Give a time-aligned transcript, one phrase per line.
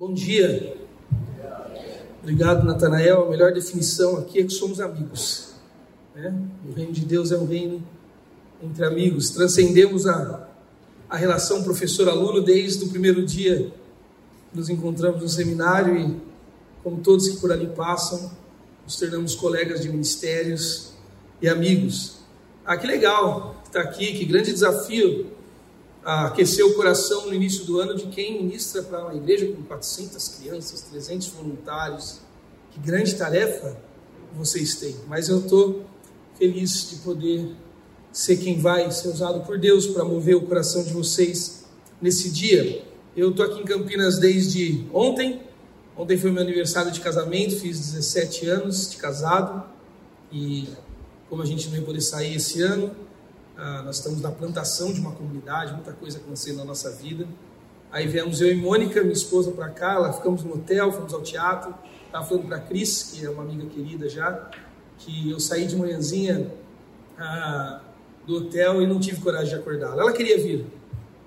[0.00, 0.76] Bom dia.
[2.22, 3.24] Obrigado, Natanael.
[3.24, 5.54] A melhor definição aqui é que somos amigos.
[6.14, 6.32] Né?
[6.68, 7.82] O reino de Deus é um reino
[8.62, 9.30] entre amigos.
[9.30, 10.48] Transcendemos a,
[11.10, 13.72] a relação professor-aluno desde o primeiro dia.
[14.54, 16.16] Nos encontramos no seminário e,
[16.84, 18.30] como todos que por ali passam,
[18.84, 20.92] nos tornamos colegas de ministérios
[21.42, 22.20] e amigos.
[22.64, 25.37] Ah, que legal estar aqui, que grande desafio
[26.04, 30.28] aquecer o coração no início do ano de quem ministra para uma igreja com 400
[30.28, 32.20] crianças, 300 voluntários.
[32.70, 33.76] Que grande tarefa
[34.32, 34.96] vocês têm.
[35.06, 35.84] Mas eu estou
[36.38, 37.54] feliz de poder
[38.12, 41.64] ser quem vai ser usado por Deus para mover o coração de vocês
[42.00, 42.84] nesse dia.
[43.16, 45.42] Eu estou aqui em Campinas desde ontem.
[45.96, 49.64] Ontem foi meu aniversário de casamento, fiz 17 anos de casado.
[50.32, 50.68] E
[51.28, 52.94] como a gente não ia poder sair esse ano,
[53.60, 57.26] ah, nós estamos na plantação de uma comunidade, muita coisa acontecendo na nossa vida.
[57.90, 61.22] Aí viemos eu e Mônica, minha esposa, para cá, lá ficamos no hotel, fomos ao
[61.22, 61.74] teatro.
[62.06, 64.48] Estava falando para a Cris, que é uma amiga querida já,
[64.98, 66.52] que eu saí de manhãzinha
[67.18, 67.80] ah,
[68.24, 70.02] do hotel e não tive coragem de acordá-la.
[70.02, 70.64] Ela queria vir,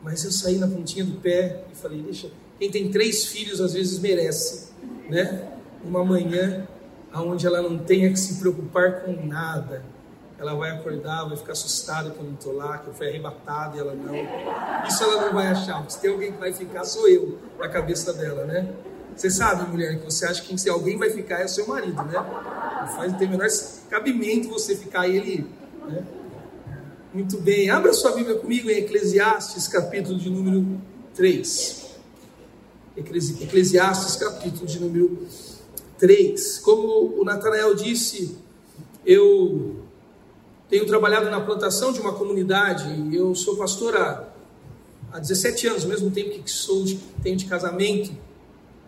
[0.02, 3.73] mas eu saí na pontinha do pé e falei: deixa, quem tem três filhos às
[3.73, 4.72] vezes merece,
[5.10, 5.52] né?
[5.84, 6.66] Uma manhã
[7.14, 9.84] onde ela não tenha que se preocupar com nada
[10.42, 13.80] ela vai acordar, vai ficar assustada que eu estou lá, que eu fui arrebatado e
[13.80, 14.88] ela não.
[14.88, 18.11] Isso ela não vai achar, se tem alguém que vai ficar, sou eu, na cabeça
[18.11, 18.73] dela, né?
[19.16, 22.14] Você sabe, mulher, que você acha que se alguém vai ficar é seu marido, né?
[22.81, 23.48] Não faz, tem o menor
[23.88, 25.48] cabimento você ficar ele,
[25.88, 26.03] né?
[27.14, 30.81] Muito bem, abra sua Bíblia comigo em Eclesiastes, capítulo de número
[31.14, 31.86] 3.
[32.98, 35.28] Eclesiastes, capítulo de número
[36.00, 36.58] 3.
[36.59, 38.38] Como o Natanael disse,
[39.05, 39.91] eu
[40.72, 43.14] tenho trabalhado na plantação de uma comunidade.
[43.14, 44.25] Eu sou pastor há,
[45.11, 48.09] há 17 anos, mesmo tempo que sou de, tenho de casamento.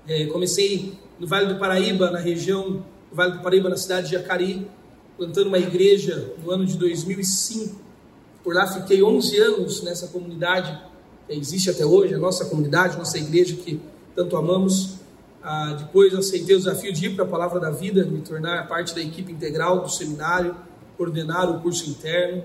[0.07, 4.13] É, comecei no Vale do Paraíba, na região do Vale do Paraíba, na cidade de
[4.13, 4.65] Jacari,
[5.17, 7.75] plantando uma igreja no ano de 2005.
[8.41, 10.81] Por lá fiquei 11 anos nessa comunidade,
[11.27, 13.81] que existe até hoje, a nossa comunidade, nossa igreja que
[14.15, 14.99] tanto amamos.
[15.43, 18.95] Ah, depois aceitei o desafio de ir para a Palavra da Vida, me tornar parte
[18.95, 20.55] da equipe integral do seminário
[20.97, 22.43] coordenar o curso interno.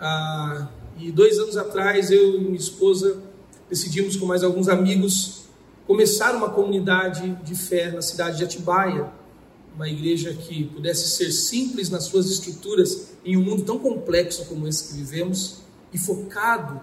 [0.00, 3.22] Ah, e dois anos atrás, eu e minha esposa
[3.68, 5.44] decidimos, com mais alguns amigos,
[5.86, 9.10] começar uma comunidade de fé na cidade de Atibaia,
[9.74, 14.68] uma igreja que pudesse ser simples nas suas estruturas em um mundo tão complexo como
[14.68, 15.62] esse que vivemos
[15.92, 16.80] e focado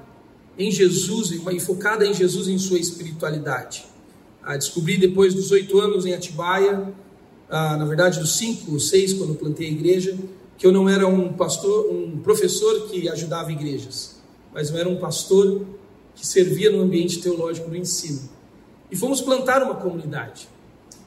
[0.57, 3.85] em Jesus e focada em Jesus em sua espiritualidade.
[4.43, 6.91] Ah, descobri depois dos oito anos em Atibaia,
[7.49, 10.17] ah, na verdade dos cinco ou seis quando plantei a igreja,
[10.59, 14.17] que eu não era um pastor, um professor que ajudava igrejas,
[14.53, 15.65] mas eu era um pastor
[16.13, 18.29] que servia no ambiente teológico do ensino.
[18.91, 20.49] E fomos plantar uma comunidade.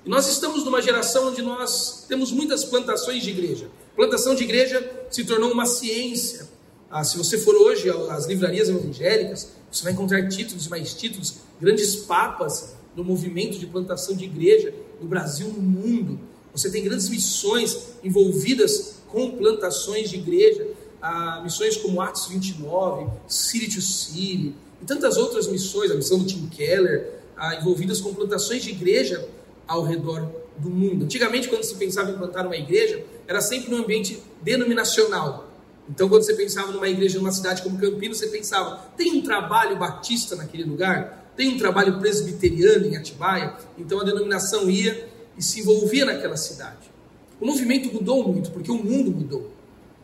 [0.06, 3.68] E nós estamos numa geração onde nós temos muitas plantações de igreja.
[3.94, 6.48] Plantação de igreja se tornou uma ciência.
[6.90, 11.36] Ah, se você for hoje às livrarias evangélicas, você vai encontrar títulos e mais títulos,
[11.60, 16.18] grandes papas no movimento de plantação de igreja no Brasil, no mundo.
[16.54, 20.66] Você tem grandes missões envolvidas com plantações de igreja,
[21.00, 26.24] a missões como Atos 29, City to City e tantas outras missões, a missão do
[26.24, 27.12] Tim Keller,
[27.60, 29.28] envolvidas com plantações de igreja
[29.66, 31.04] ao redor do mundo.
[31.04, 35.48] Antigamente, quando se pensava em plantar uma igreja, era sempre no ambiente denominacional.
[35.88, 39.76] Então, quando você pensava numa igreja numa cidade como Campinas, você pensava: tem um trabalho
[39.76, 41.32] batista naquele lugar?
[41.36, 43.56] Tem um trabalho presbiteriano em Atibaia?
[43.78, 46.92] Então a denominação ia e se envolvia naquela cidade.
[47.42, 49.50] O movimento mudou muito, porque o mundo mudou.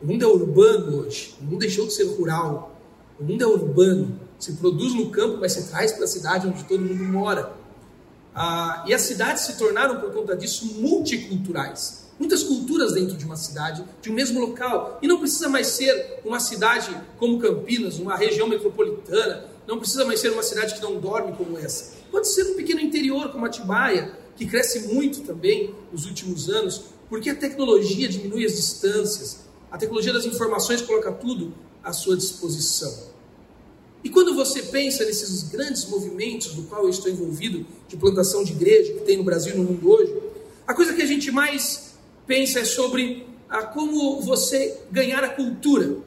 [0.02, 2.76] O mundo é urbano hoje, o mundo deixou de ser rural.
[3.16, 4.20] O mundo é urbano.
[4.40, 7.52] Se produz no campo, mas se traz para a cidade onde todo mundo mora.
[8.34, 12.08] Ah, e as cidades se tornaram, por conta disso, multiculturais.
[12.18, 14.98] Muitas culturas dentro de uma cidade, de um mesmo local.
[15.00, 19.44] E não precisa mais ser uma cidade como Campinas, uma região metropolitana.
[19.64, 21.94] Não precisa mais ser uma cidade que não dorme como essa.
[22.10, 27.30] Pode ser um pequeno interior como Atibaia, que cresce muito também nos últimos anos, porque
[27.30, 29.40] a tecnologia diminui as distâncias,
[29.70, 33.08] a tecnologia das informações coloca tudo à sua disposição.
[34.02, 38.52] E quando você pensa nesses grandes movimentos do qual eu estou envolvido, de plantação de
[38.52, 40.14] igreja que tem no Brasil e no mundo hoje,
[40.66, 41.94] a coisa que a gente mais
[42.26, 45.98] pensa é sobre a, como você ganhar a cultura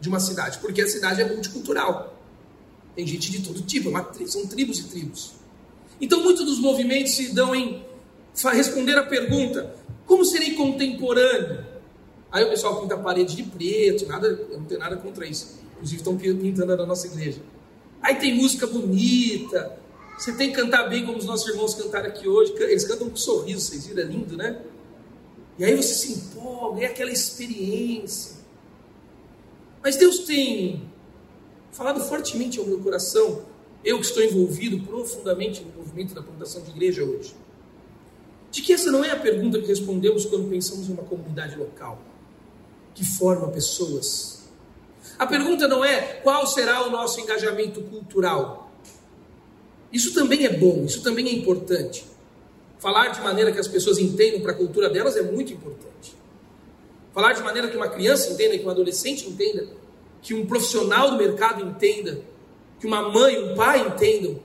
[0.00, 2.20] de uma cidade, porque a cidade é multicultural.
[2.94, 5.32] Tem gente de todo tipo, é são tribos e tribos.
[6.00, 7.84] Então, muitos dos movimentos se dão em
[8.52, 9.74] responder a pergunta:
[10.06, 11.66] como serei contemporâneo?
[12.30, 15.60] Aí o pessoal pinta a parede de preto, nada, eu não tenho nada contra isso.
[15.74, 17.42] Inclusive estão pintando na nossa igreja.
[18.00, 19.78] Aí tem música bonita,
[20.18, 22.54] Você tem que cantar bem como os nossos irmãos cantaram aqui hoje.
[22.56, 24.02] Eles cantam com sorriso, vocês viram?
[24.02, 24.62] É lindo, né?
[25.58, 28.36] E aí você se empolga, é aquela experiência.
[29.82, 30.88] Mas Deus tem
[31.72, 33.42] falado fortemente ao meu coração,
[33.84, 37.34] eu que estou envolvido profundamente no movimento da plantação de igreja hoje,
[38.52, 41.98] de que essa não é a pergunta que respondemos quando pensamos em uma comunidade local,
[42.94, 44.42] que forma pessoas.
[45.18, 48.70] A pergunta não é qual será o nosso engajamento cultural.
[49.90, 52.04] Isso também é bom, isso também é importante.
[52.78, 56.14] Falar de maneira que as pessoas entendam para a cultura delas é muito importante.
[57.14, 59.66] Falar de maneira que uma criança entenda, que um adolescente entenda,
[60.20, 62.20] que um profissional do mercado entenda,
[62.78, 64.38] que uma mãe, um pai entendam,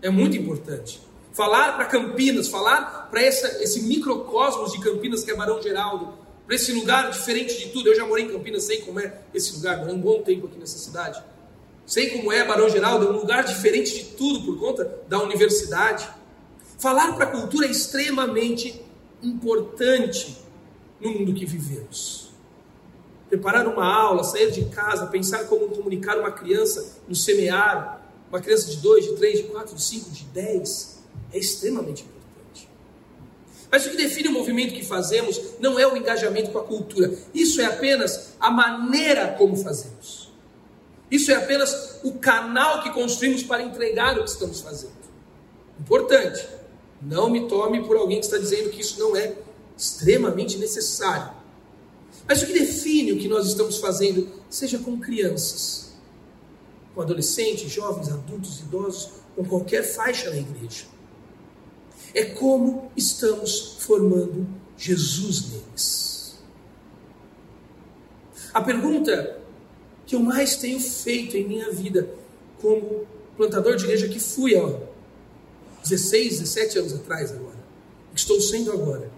[0.00, 1.07] é muito importante.
[1.38, 6.14] Falar para Campinas, falar para esse microcosmos de Campinas que é Barão Geraldo,
[6.44, 7.88] para esse lugar diferente de tudo.
[7.88, 10.58] Eu já morei em Campinas, sei como é esse lugar, morei um bom tempo aqui
[10.58, 11.22] nessa cidade.
[11.86, 16.08] Sei como é Barão Geraldo, é um lugar diferente de tudo por conta da universidade.
[16.76, 18.84] Falar para a cultura é extremamente
[19.22, 20.38] importante
[21.00, 22.32] no mundo que vivemos
[23.28, 28.68] preparar uma aula, sair de casa, pensar como comunicar uma criança no semear, uma criança
[28.70, 30.97] de 2, de 3, de 4, de 5, de 10,
[31.32, 32.68] é extremamente importante.
[33.70, 37.12] Mas o que define o movimento que fazemos não é o engajamento com a cultura,
[37.34, 40.28] isso é apenas a maneira como fazemos.
[41.10, 44.98] Isso é apenas o canal que construímos para entregar o que estamos fazendo.
[45.80, 46.46] Importante,
[47.00, 49.34] não me tome por alguém que está dizendo que isso não é
[49.76, 51.32] extremamente necessário.
[52.26, 55.92] Mas o que define o que nós estamos fazendo, seja com crianças,
[56.94, 60.84] com adolescentes, jovens, adultos, idosos, com qualquer faixa na igreja,
[62.14, 64.46] é como estamos formando
[64.76, 66.38] Jesus neles.
[68.52, 69.38] A pergunta
[70.06, 72.08] que eu mais tenho feito em minha vida,
[72.60, 73.06] como
[73.36, 74.80] plantador de igreja que fui há
[75.82, 77.58] 16, 17 anos atrás agora,
[78.14, 79.10] estou sendo agora,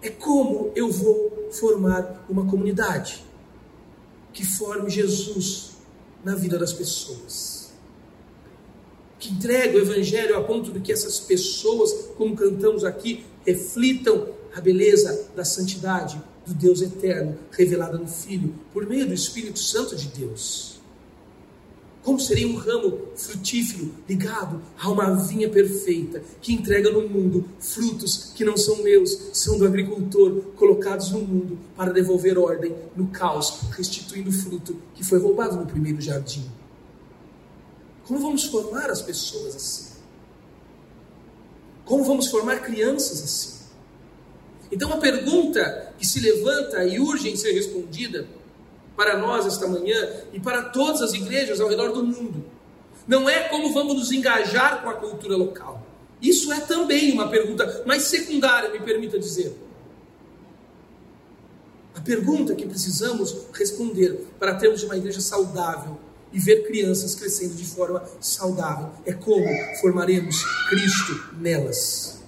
[0.00, 3.24] é como eu vou formar uma comunidade
[4.32, 5.72] que forme Jesus
[6.24, 7.57] na vida das pessoas.
[9.18, 14.60] Que entregue o Evangelho a ponto de que essas pessoas, como cantamos aqui, reflitam a
[14.60, 20.08] beleza da santidade do Deus eterno revelada no Filho, por meio do Espírito Santo de
[20.08, 20.78] Deus.
[22.02, 28.32] Como seria um ramo frutífero ligado a uma vinha perfeita que entrega no mundo frutos
[28.34, 33.60] que não são meus, são do agricultor, colocados no mundo para devolver ordem no caos,
[33.72, 36.46] restituindo o fruto que foi roubado no primeiro jardim?
[38.08, 39.88] Como vamos formar as pessoas assim?
[41.84, 43.58] Como vamos formar crianças assim?
[44.72, 48.26] Então, a pergunta que se levanta e urge em ser respondida
[48.96, 52.44] para nós esta manhã e para todas as igrejas ao redor do mundo.
[53.06, 55.86] Não é como vamos nos engajar com a cultura local.
[56.20, 59.54] Isso é também uma pergunta mais secundária, me permita dizer.
[61.94, 67.64] A pergunta que precisamos responder para termos uma igreja saudável e ver crianças crescendo de
[67.64, 69.46] forma saudável é como
[69.80, 70.36] formaremos
[70.68, 72.22] Cristo nelas.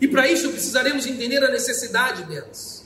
[0.00, 2.84] E para isso precisaremos entender a necessidade delas.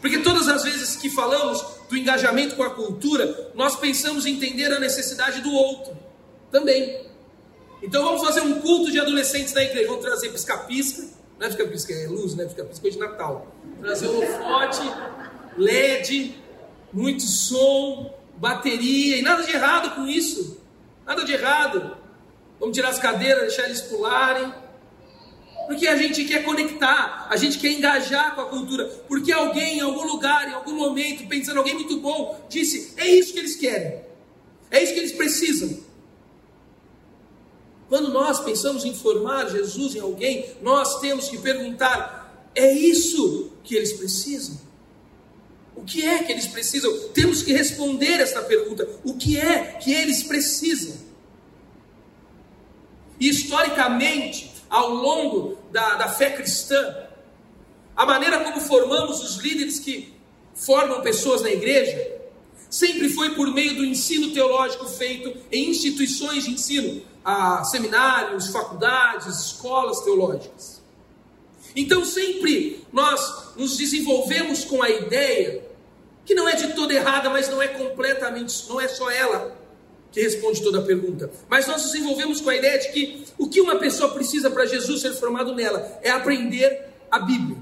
[0.00, 4.72] Porque todas as vezes que falamos do engajamento com a cultura, nós pensamos em entender
[4.72, 5.96] a necessidade do outro
[6.50, 7.06] também.
[7.82, 9.88] Então vamos fazer um culto de adolescentes na igreja.
[9.88, 12.44] Vamos trazer pisca-pisca, não é pisca-pisca, é luz, né?
[12.44, 13.46] Pisca-pisca de Natal.
[13.80, 14.82] Trazer holofote,
[15.58, 16.36] LED,
[16.92, 20.60] muito som, bateria, e nada de errado com isso.
[21.06, 21.96] Nada de errado.
[22.58, 24.52] Vamos tirar as cadeiras, deixar eles pularem.
[25.68, 28.84] Porque a gente quer conectar, a gente quer engajar com a cultura.
[29.06, 33.32] Porque alguém, em algum lugar, em algum momento, pensando alguém muito bom, disse: é isso
[33.32, 34.02] que eles querem,
[34.72, 35.78] é isso que eles precisam.
[37.88, 43.76] Quando nós pensamos em formar Jesus em alguém, nós temos que perguntar: é isso que
[43.76, 44.71] eles precisam?
[45.74, 47.08] O que é que eles precisam?
[47.14, 50.96] Temos que responder esta pergunta: o que é que eles precisam?
[53.18, 57.06] E historicamente, ao longo da, da fé cristã,
[57.96, 60.14] a maneira como formamos os líderes que
[60.54, 62.20] formam pessoas na igreja,
[62.70, 69.26] sempre foi por meio do ensino teológico feito em instituições de ensino, a seminários, faculdades,
[69.26, 70.71] escolas teológicas.
[71.74, 75.62] Então sempre nós nos desenvolvemos com a ideia
[76.24, 79.56] que não é de toda errada, mas não é completamente, não é só ela
[80.12, 81.30] que responde toda a pergunta.
[81.48, 84.66] Mas nós nos envolvemos com a ideia de que o que uma pessoa precisa para
[84.66, 87.56] Jesus ser formado nela é aprender a Bíblia.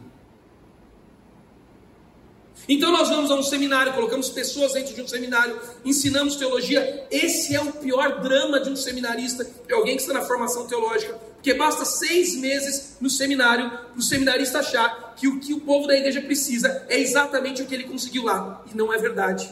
[2.69, 7.07] Então nós vamos a um seminário, colocamos pessoas dentro de um seminário, ensinamos teologia.
[7.11, 11.19] Esse é o pior drama de um seminarista, de alguém que está na formação teológica,
[11.41, 15.87] porque basta seis meses no seminário para o seminarista achar que o que o povo
[15.87, 18.63] da igreja precisa é exatamente o que ele conseguiu lá.
[18.71, 19.51] E não é verdade.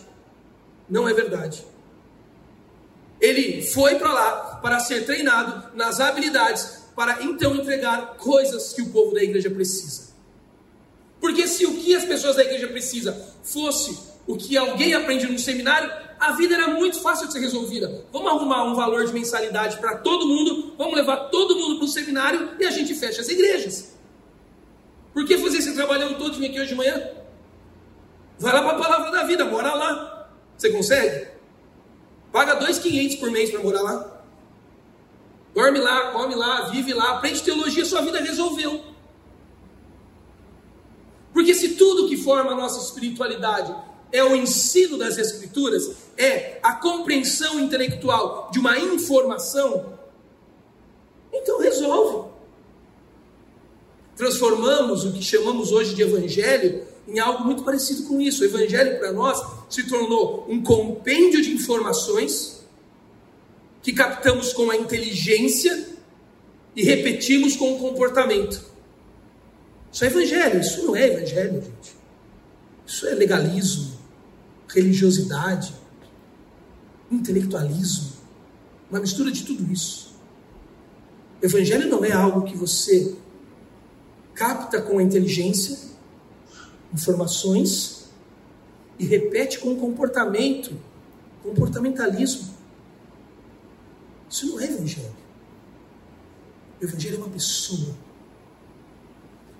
[0.87, 1.65] Não é verdade.
[3.19, 8.91] Ele foi para lá para ser treinado nas habilidades para então entregar coisas que o
[8.91, 10.09] povo da igreja precisa.
[11.19, 15.39] Porque se o que as pessoas da igreja precisam fosse o que alguém aprende no
[15.39, 18.05] seminário, a vida era muito fácil de ser resolvida.
[18.13, 21.89] Vamos arrumar um valor de mensalidade para todo mundo, vamos levar todo mundo para o
[21.89, 23.97] seminário e a gente fecha as igrejas.
[25.13, 27.11] Por que fazer esse trabalhão todo aqui hoje de manhã?
[28.39, 30.31] Vai lá para a palavra da vida, mora lá.
[30.57, 31.29] Você consegue?
[32.33, 34.23] Paga 2,500 por mês para morar lá.
[35.55, 38.85] Dorme lá, come lá, vive lá, aprende teologia, sua vida resolveu.
[41.33, 43.75] Porque se tudo que forma a nossa espiritualidade
[44.13, 49.99] é o ensino das Escrituras, é a compreensão intelectual de uma informação,
[51.33, 52.29] então resolve.
[54.17, 58.43] Transformamos o que chamamos hoje de Evangelho em algo muito parecido com isso.
[58.43, 62.67] O Evangelho para nós se tornou um compêndio de informações
[63.81, 65.89] que captamos com a inteligência
[66.75, 68.63] e repetimos com o comportamento.
[69.91, 71.97] Isso é evangelho, isso não é evangelho, gente.
[72.87, 73.99] Isso é legalismo,
[74.69, 75.73] religiosidade,
[77.11, 78.13] intelectualismo,
[78.91, 80.15] uma mistura de tudo isso.
[81.41, 83.17] Evangelho não é algo que você
[84.35, 85.79] capta com a inteligência,
[86.93, 88.09] informações
[88.99, 90.77] e repete com comportamento,
[91.43, 92.55] comportamentalismo.
[94.29, 95.17] Isso não é evangelho.
[96.81, 97.97] O evangelho é uma pessoa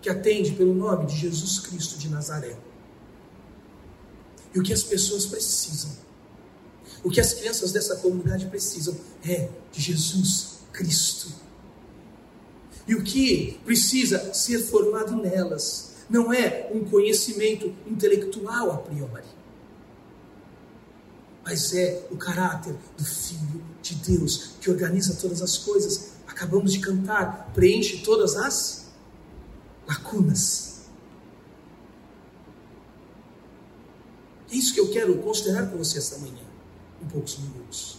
[0.01, 2.57] que atende pelo nome de Jesus Cristo de Nazaré.
[4.55, 5.91] E o que as pessoas precisam,
[7.03, 11.33] o que as crianças dessa comunidade precisam é de Jesus Cristo.
[12.87, 19.25] E o que precisa ser formado nelas não é um conhecimento intelectual a priori,
[21.45, 26.13] mas é o caráter do Filho de Deus que organiza todas as coisas.
[26.27, 28.87] Acabamos de cantar, preenche todas as
[29.87, 30.83] lacunas.
[34.51, 36.48] É isso que eu quero considerar com você esta manhã,
[37.03, 37.99] em poucos minutos.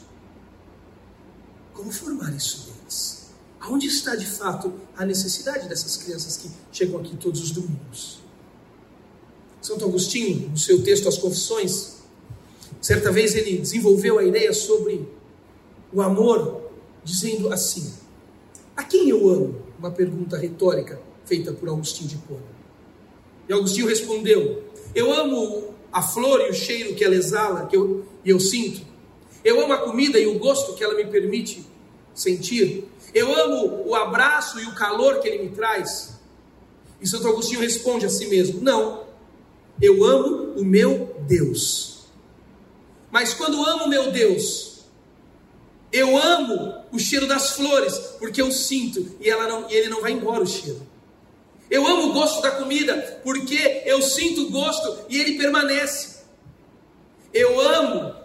[1.73, 3.29] Como formar isso neles?
[3.59, 8.19] Aonde está de fato a necessidade dessas crianças que chegam aqui todos os domingos?
[9.61, 11.97] Santo Agostinho, no seu texto As Confissões,
[12.81, 15.07] certa vez ele desenvolveu a ideia sobre
[15.91, 16.71] o amor,
[17.03, 17.93] dizendo assim:
[18.75, 19.61] A quem eu amo?
[19.77, 22.41] Uma pergunta retórica feita por Agostinho de Pona.
[23.47, 24.63] E Agostinho respondeu:
[24.95, 28.88] Eu amo a flor e o cheiro que ela exala, que eu, eu sinto.
[29.43, 31.65] Eu amo a comida e o gosto que ela me permite
[32.13, 32.85] sentir.
[33.13, 36.19] Eu amo o abraço e o calor que ele me traz.
[37.01, 39.05] E Santo Agostinho responde a si mesmo: Não,
[39.81, 41.99] eu amo o meu Deus.
[43.11, 44.81] Mas quando amo o meu Deus,
[45.91, 50.01] eu amo o cheiro das flores, porque eu sinto e, ela não, e ele não
[50.01, 50.87] vai embora o cheiro.
[51.69, 56.19] Eu amo o gosto da comida porque eu sinto o gosto e ele permanece.
[57.33, 58.15] Eu amo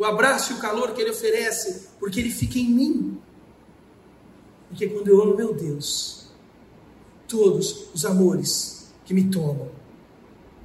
[0.00, 3.20] o abraço e o calor que ele oferece porque ele fica em mim.
[4.66, 6.28] Porque quando eu amo meu Deus,
[7.28, 9.70] todos os amores que me tomam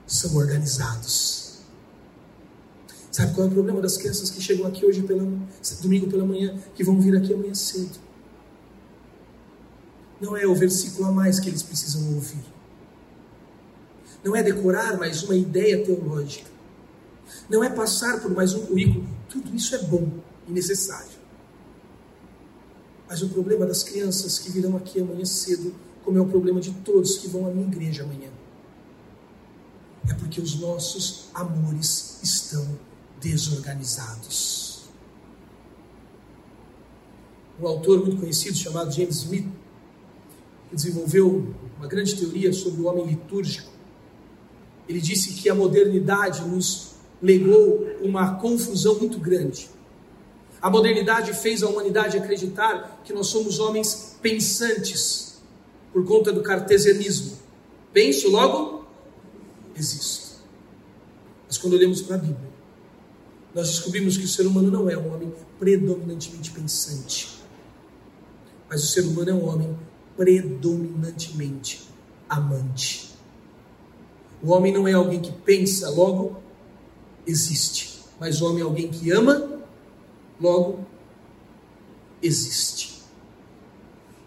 [0.08, 1.60] são organizados.
[3.12, 5.24] Sabe qual é o problema das crianças que chegam aqui hoje pela
[5.82, 8.00] domingo pela manhã, que vão vir aqui amanhã cedo?
[10.22, 12.46] Não é o versículo a mais que eles precisam ouvir.
[14.24, 16.50] Não é decorar mais uma ideia teológica.
[17.50, 19.15] Não é passar por mais um currículo.
[19.36, 20.10] Tudo isso é bom
[20.48, 21.12] e necessário.
[23.06, 25.76] Mas o problema das crianças que virão aqui amanhã cedo,
[26.06, 28.30] como é o problema de todos que vão à minha igreja amanhã,
[30.10, 32.80] é porque os nossos amores estão
[33.20, 34.86] desorganizados.
[37.60, 39.48] Um autor muito conhecido chamado James Smith
[40.72, 43.70] desenvolveu uma grande teoria sobre o homem litúrgico.
[44.88, 49.70] Ele disse que a modernidade nos legou uma confusão muito grande.
[50.62, 55.42] A modernidade fez a humanidade acreditar que nós somos homens pensantes
[55.94, 57.38] por conta do cartesianismo.
[57.94, 58.86] Penso, logo
[59.76, 60.44] existo.
[61.48, 62.50] Mas quando olhamos para a Bíblia,
[63.54, 67.40] nós descobrimos que o ser humano não é um homem predominantemente pensante,
[68.70, 69.78] mas o ser humano é um homem
[70.18, 71.88] predominantemente
[72.28, 73.12] amante.
[74.44, 76.38] O homem não é alguém que pensa, logo
[77.26, 78.02] existe.
[78.20, 79.62] Mas o homem é alguém que ama,
[80.40, 80.86] logo
[82.22, 83.02] existe.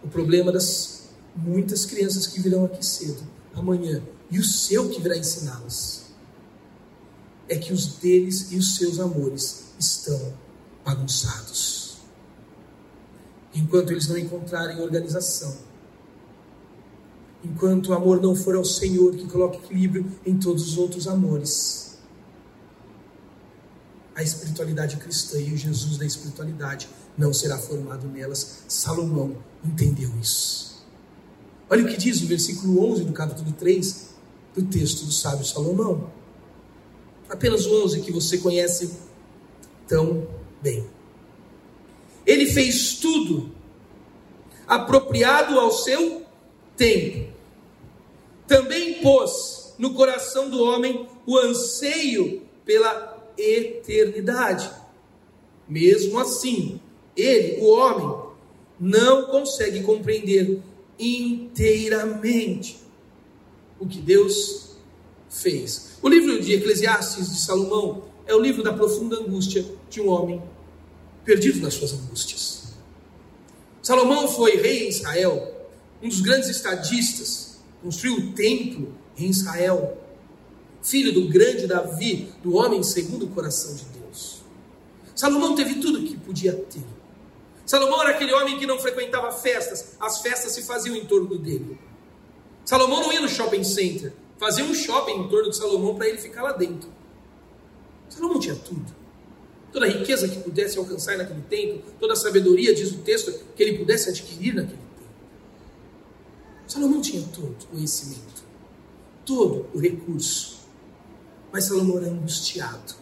[0.02, 3.22] O problema das muitas crianças que virão aqui cedo,
[3.54, 6.06] amanhã, e o seu que virá ensiná-las,
[7.48, 10.34] é que os deles e os seus amores estão
[10.84, 11.98] bagunçados.
[13.54, 15.56] Enquanto eles não encontrarem organização,
[17.42, 21.87] enquanto o amor não for ao Senhor que coloca equilíbrio em todos os outros amores,
[24.18, 28.64] a espiritualidade cristã e o Jesus da espiritualidade não será formado nelas.
[28.66, 30.84] Salomão entendeu isso.
[31.70, 34.08] Olha o que diz o versículo 11 do capítulo 3
[34.56, 36.10] do texto do sábio Salomão.
[37.28, 38.92] Apenas o 11 que você conhece
[39.86, 40.26] tão
[40.60, 40.84] bem.
[42.26, 43.52] Ele fez tudo
[44.66, 46.26] apropriado ao seu
[46.76, 47.32] tempo.
[48.48, 53.07] Também pôs no coração do homem o anseio pela
[53.38, 54.70] eternidade.
[55.68, 56.80] Mesmo assim,
[57.16, 58.28] ele, o homem,
[58.80, 60.60] não consegue compreender
[60.98, 62.78] inteiramente
[63.78, 64.76] o que Deus
[65.28, 65.98] fez.
[66.02, 70.42] O livro de Eclesiastes de Salomão é o livro da profunda angústia de um homem
[71.24, 72.74] perdido nas suas angústias.
[73.82, 75.66] Salomão foi rei em Israel,
[76.02, 79.98] um dos grandes estadistas, construiu o templo em Israel,
[80.82, 84.42] filho do grande Davi, do homem segundo o coração de Deus.
[85.14, 86.82] Salomão teve tudo que podia ter.
[87.66, 91.78] Salomão era aquele homem que não frequentava festas, as festas se faziam em torno dele.
[92.64, 96.18] Salomão não ia no shopping center, fazia um shopping em torno de Salomão para ele
[96.18, 96.90] ficar lá dentro.
[98.08, 98.96] Salomão tinha tudo.
[99.72, 103.62] Toda a riqueza que pudesse alcançar naquele tempo, toda a sabedoria, diz o texto, que
[103.62, 104.88] ele pudesse adquirir naquele tempo.
[106.66, 108.44] Salomão tinha todo o conhecimento,
[109.24, 110.57] todo o recurso.
[111.58, 112.94] Mas Salomão era angustiado.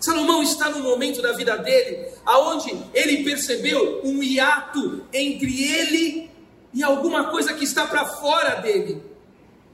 [0.00, 6.30] Salomão está no momento da vida dele aonde ele percebeu um hiato entre ele
[6.72, 9.02] e alguma coisa que está para fora dele,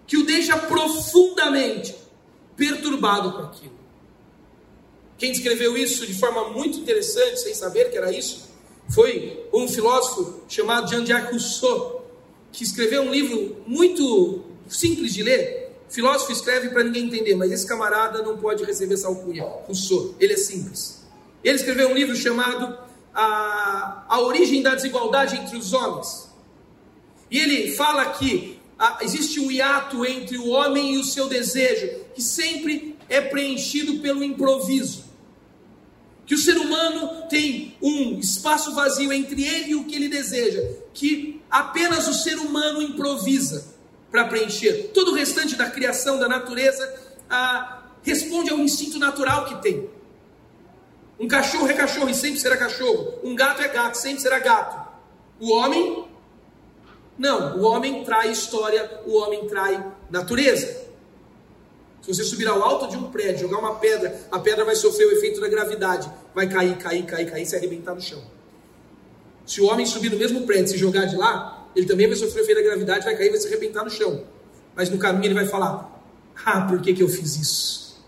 [0.04, 1.94] que o deixa profundamente
[2.56, 3.78] perturbado com aquilo.
[5.16, 8.48] Quem escreveu isso de forma muito interessante, sem saber que era isso,
[8.88, 12.04] foi um filósofo chamado Jean-Jacques Rousseau,
[12.50, 15.67] que escreveu um livro muito simples de ler.
[15.88, 19.44] Filósofo escreve para ninguém entender, mas esse camarada não pode receber essa alcunha.
[19.44, 21.02] Rousseau, ele é simples.
[21.42, 22.76] Ele escreveu um livro chamado
[23.14, 26.28] A, a Origem da Desigualdade entre os Homens.
[27.30, 31.90] E ele fala que ah, existe um hiato entre o homem e o seu desejo,
[32.14, 35.04] que sempre é preenchido pelo improviso.
[36.26, 40.62] Que o ser humano tem um espaço vazio entre ele e o que ele deseja,
[40.92, 43.77] que apenas o ser humano improvisa
[44.10, 44.90] para preencher.
[44.94, 46.92] Todo o restante da criação, da natureza,
[47.28, 49.88] ah, responde ao instinto natural que tem.
[51.18, 53.18] Um cachorro é cachorro e sempre será cachorro.
[53.22, 54.88] Um gato é gato, sempre será gato.
[55.40, 56.08] O homem
[57.18, 60.86] não, o homem trai história, o homem trai natureza.
[62.00, 65.06] Se você subir ao alto de um prédio, jogar uma pedra, a pedra vai sofrer
[65.06, 68.22] o efeito da gravidade, vai cair, cair, cair, cair, se arrebentar no chão.
[69.44, 72.16] Se o homem subir no mesmo prédio e se jogar de lá, ele também vai
[72.16, 74.24] sofrer o da gravidade, vai cair, vai se arrebentar no chão.
[74.74, 76.02] Mas no caminho ele vai falar:
[76.44, 78.04] Ah, por que, que eu fiz isso?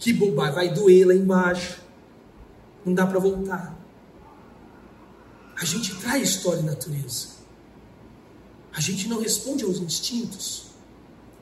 [0.00, 1.80] Que bobagem, vai doer lá embaixo.
[2.84, 3.78] Não dá para voltar.
[5.60, 7.38] A gente trai história e natureza.
[8.72, 10.66] A gente não responde aos instintos,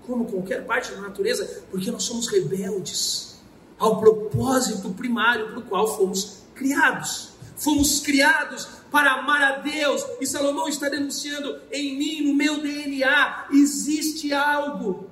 [0.07, 3.37] como qualquer parte da natureza, porque nós somos rebeldes
[3.79, 7.31] ao propósito primário para o qual fomos criados.
[7.57, 13.47] Fomos criados para amar a Deus, e Salomão está denunciando em mim, no meu DNA,
[13.51, 15.11] existe algo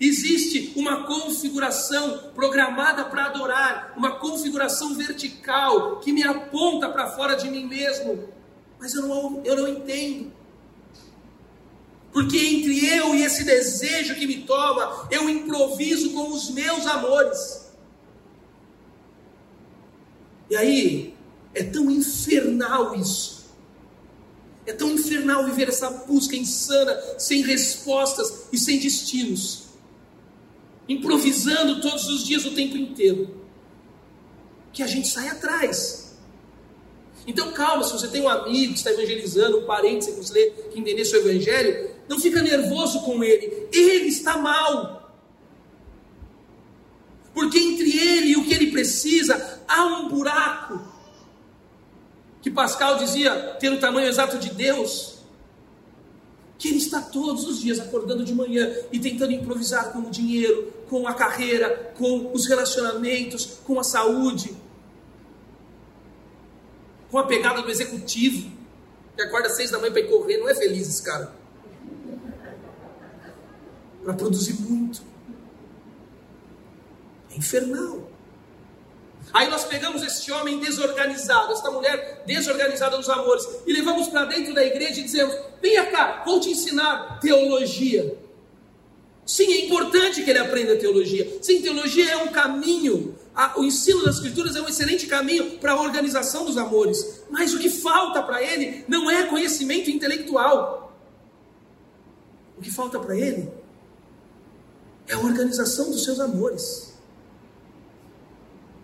[0.00, 7.48] Existe uma configuração programada para adorar, uma configuração vertical que me aponta para fora de
[7.48, 8.28] mim mesmo,
[8.78, 10.32] mas eu não, eu não entendo.
[12.12, 17.72] Porque entre eu e esse desejo que me toma, eu improviso com os meus amores.
[20.50, 21.13] E aí,
[21.54, 23.44] é tão infernal isso.
[24.66, 29.64] É tão infernal viver essa busca insana, sem respostas e sem destinos.
[30.88, 33.42] Improvisando todos os dias, o tempo inteiro.
[34.72, 36.16] Que a gente sai atrás.
[37.26, 40.78] Então calma, se você tem um amigo que está evangelizando, um parente que você que
[40.78, 43.68] entender seu evangelho, não fica nervoso com ele.
[43.72, 45.14] Ele está mal.
[47.32, 50.93] Porque entre ele e o que ele precisa há um buraco.
[52.44, 55.14] Que Pascal dizia ter o tamanho exato de Deus.
[56.58, 60.72] que ele está todos os dias acordando de manhã e tentando improvisar com o dinheiro,
[60.88, 64.54] com a carreira, com os relacionamentos, com a saúde,
[67.10, 68.50] com a pegada do executivo,
[69.16, 71.34] que acorda às seis da manhã para ir correr, não é feliz esse cara.
[74.04, 75.02] Para produzir muito.
[77.30, 78.13] É infernal.
[79.34, 84.54] Aí nós pegamos esse homem desorganizado, esta mulher desorganizada nos amores, e levamos para dentro
[84.54, 88.16] da igreja e dizemos: Venha cá, vou te ensinar teologia.
[89.26, 91.38] Sim, é importante que ele aprenda teologia.
[91.42, 93.18] Sim, teologia é um caminho.
[93.56, 97.24] O ensino das Escrituras é um excelente caminho para a organização dos amores.
[97.28, 100.94] Mas o que falta para ele não é conhecimento intelectual.
[102.56, 103.50] O que falta para ele
[105.08, 106.93] é a organização dos seus amores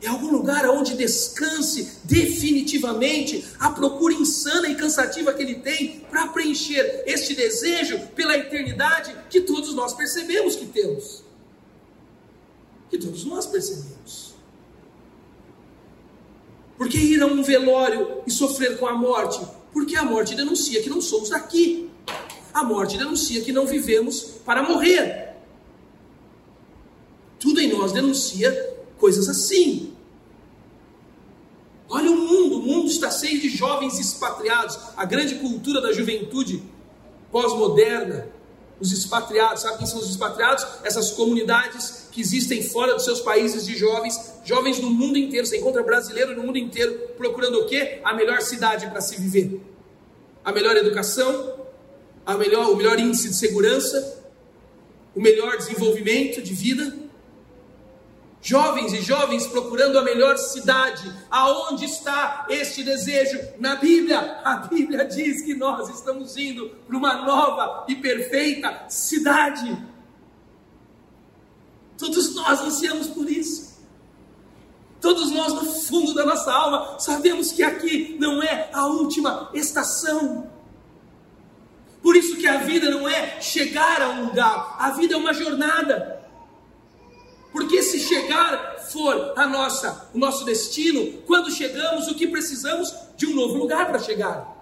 [0.02, 6.28] é algum lugar onde descanse definitivamente a procura insana e cansativa que ele tem para
[6.28, 11.22] preencher este desejo pela eternidade que todos nós percebemos que temos.
[12.88, 14.34] Que todos nós percebemos.
[16.78, 19.46] Porque ir a um velório e sofrer com a morte?
[19.70, 21.90] Porque a morte denuncia que não somos daqui.
[22.54, 25.36] A morte denuncia que não vivemos para morrer.
[27.38, 29.94] Tudo em nós denuncia coisas assim.
[31.88, 36.62] Olha o mundo, o mundo está cheio de jovens expatriados, a grande cultura da juventude
[37.32, 38.28] pós-moderna,
[38.78, 40.66] os expatriados, sabe quem são os expatriados?
[40.84, 45.58] Essas comunidades que existem fora dos seus países de jovens, jovens do mundo inteiro, você
[45.58, 48.00] encontra brasileiro no mundo inteiro procurando o quê?
[48.04, 49.60] A melhor cidade para se viver,
[50.44, 51.56] a melhor educação,
[52.24, 54.22] a melhor, o melhor índice de segurança,
[55.14, 57.10] o melhor desenvolvimento de vida.
[58.42, 61.12] Jovens e jovens procurando a melhor cidade.
[61.31, 63.38] Aonde está este desejo?
[63.59, 64.40] Na Bíblia.
[64.42, 69.76] A Bíblia diz que nós estamos indo para uma nova e perfeita cidade.
[71.98, 73.79] Todos nós ansiamos por isso.
[75.03, 80.50] Todos nós, no fundo da nossa alma, sabemos que aqui não é a última estação.
[82.03, 85.35] Por isso que a vida não é chegar a um lugar, a vida é uma
[85.35, 86.19] jornada.
[87.52, 93.26] Porque se chegar for a nossa, o nosso destino, quando chegamos, o que precisamos de
[93.26, 94.56] um novo lugar para chegar.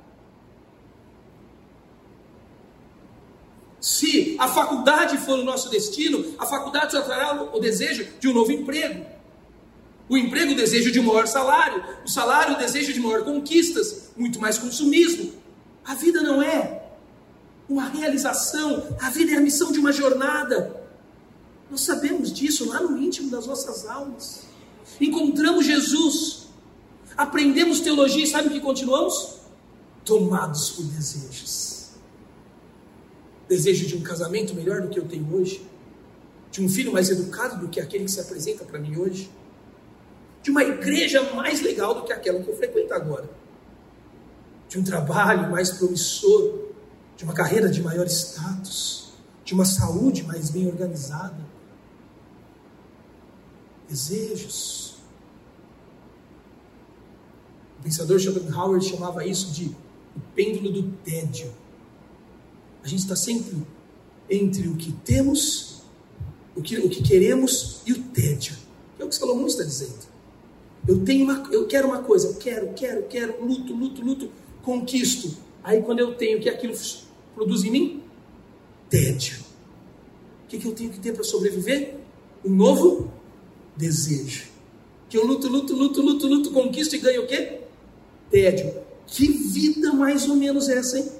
[3.80, 8.34] Se a faculdade for o nosso destino, a faculdade só trará o desejo de um
[8.34, 9.06] novo emprego.
[10.08, 11.84] O emprego, o desejo de maior salário.
[12.04, 14.10] O salário, o desejo de maior conquistas.
[14.16, 15.32] Muito mais consumismo.
[15.84, 16.82] A vida não é
[17.68, 18.96] uma realização.
[19.00, 20.87] A vida é a missão de uma jornada.
[21.70, 24.42] Nós sabemos disso lá no íntimo das nossas almas.
[25.00, 26.48] Encontramos Jesus,
[27.16, 29.36] aprendemos teologia e sabe o que continuamos?
[30.04, 31.90] Tomados por desejos.
[33.48, 35.66] Desejo de um casamento melhor do que eu tenho hoje,
[36.50, 39.30] de um filho mais educado do que aquele que se apresenta para mim hoje,
[40.42, 43.28] de uma igreja mais legal do que aquela que eu frequento agora,
[44.68, 46.68] de um trabalho mais promissor,
[47.16, 49.12] de uma carreira de maior status,
[49.44, 51.57] de uma saúde mais bem organizada
[53.88, 54.94] desejos.
[57.78, 59.66] O pensador Schopenhauer chamava isso de
[60.16, 61.52] o pêndulo do tédio.
[62.82, 63.56] A gente está sempre
[64.28, 65.82] entre o que temos,
[66.54, 68.56] o que, o que queremos e o tédio.
[68.98, 70.08] É o que Salomão está dizendo.
[70.86, 74.30] Eu tenho uma, eu quero uma coisa, eu quero, quero, quero, luto, luto, luto,
[74.62, 75.36] conquisto.
[75.62, 76.74] Aí quando eu tenho, que aquilo
[77.34, 78.02] produz em mim?
[78.88, 79.38] Tédio.
[80.44, 81.96] O que, que eu tenho que ter para sobreviver?
[82.44, 83.12] Um novo
[83.78, 84.48] desejo.
[85.08, 87.62] Que eu luto, luto, luto, luto, luto, conquisto e ganho o quê?
[88.30, 88.82] Tédio.
[89.06, 91.10] Que vida mais ou menos é essa, hein?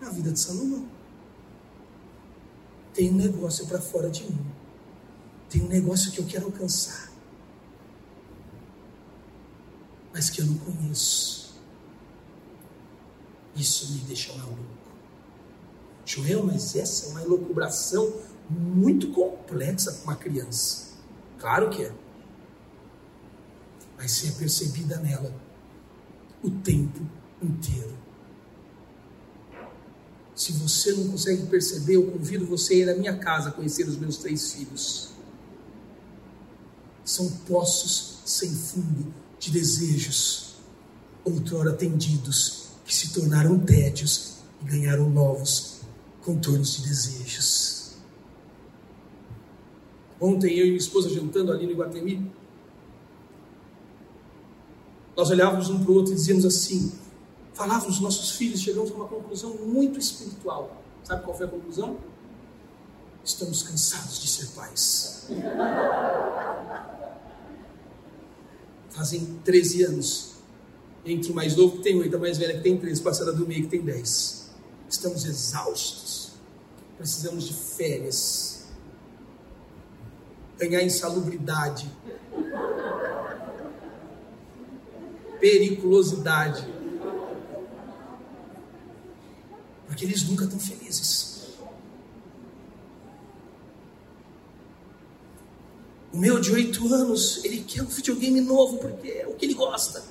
[0.00, 0.86] A vida de Salomão.
[2.94, 4.46] Tem um negócio para fora de mim.
[5.48, 7.10] Tem um negócio que eu quero alcançar.
[10.12, 11.56] Mas que eu não conheço.
[13.56, 14.58] Isso me deixa maluco.
[16.04, 18.12] Joel, mas essa é uma elucubração
[18.48, 20.87] muito complexa para uma criança.
[21.38, 21.92] Claro que é.
[23.96, 25.34] Vai ser percebida nela
[26.42, 27.00] o tempo
[27.42, 27.96] inteiro.
[30.34, 33.96] Se você não consegue perceber, eu convido você a ir à minha casa conhecer os
[33.96, 35.10] meus três filhos.
[37.04, 40.54] São poços sem fundo de desejos,
[41.24, 45.80] outrora atendidos, que se tornaram tédios e ganharam novos
[46.22, 47.77] contornos de desejos.
[50.20, 52.30] Ontem eu e minha esposa jantando ali no Iguatemi,
[55.16, 56.92] nós olhávamos um para o outro e dizíamos assim:
[57.54, 60.76] falávamos nossos filhos, chegamos a uma conclusão muito espiritual.
[61.04, 61.96] Sabe qual foi a conclusão?
[63.24, 65.28] Estamos cansados de ser pais.
[68.90, 70.34] Fazem 13 anos.
[71.04, 73.46] Entre o mais novo que tem 8, a mais velha que tem 13, passada do
[73.46, 74.50] meio que tem 10.
[74.88, 76.32] Estamos exaustos.
[76.96, 78.57] Precisamos de férias.
[80.58, 81.90] Ganhar insalubridade.
[85.40, 86.78] Periculosidade
[89.98, 91.48] porque eles nunca estão felizes.
[96.12, 99.54] O meu de oito anos, ele quer um videogame novo porque é o que ele
[99.54, 100.04] gosta.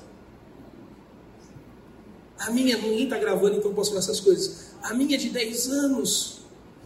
[2.38, 4.72] A minha, ninguém está gravando, então eu posso falar essas coisas.
[4.84, 6.37] A minha de 10 anos,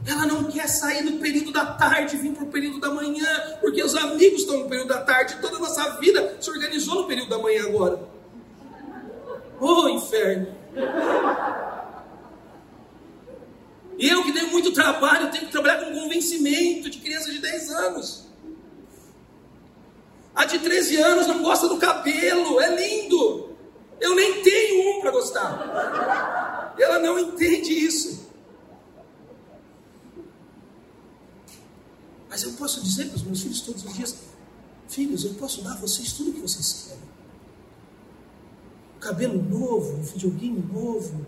[0.05, 3.27] ela não quer sair do período da tarde vir para o período da manhã,
[3.59, 7.07] porque os amigos estão no período da tarde, toda a nossa vida se organizou no
[7.07, 7.99] período da manhã agora.
[9.59, 10.47] Oh, inferno!
[13.97, 17.69] E eu que dei muito trabalho, tenho que trabalhar com convencimento de criança de 10
[17.69, 18.25] anos.
[20.33, 23.55] A de 13 anos não gosta do cabelo, é lindo.
[23.99, 26.73] Eu nem tenho um para gostar.
[26.79, 28.30] Ela não entende isso.
[32.31, 34.15] Mas eu posso dizer para os meus filhos todos os dias:
[34.87, 37.03] Filhos, eu posso dar a vocês tudo o que vocês querem.
[39.01, 41.27] Cabelo novo, um videogame novo,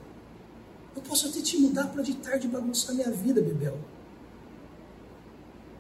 [0.96, 3.78] eu posso até te mudar para de tarde bagunçar minha vida, Bebel.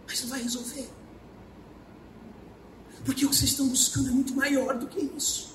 [0.05, 0.89] Mas não vai resolver.
[3.05, 5.53] Porque o que vocês estão buscando é muito maior do que isso.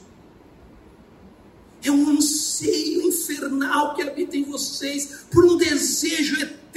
[1.82, 6.67] É um anseio infernal que habita em vocês por um desejo eterno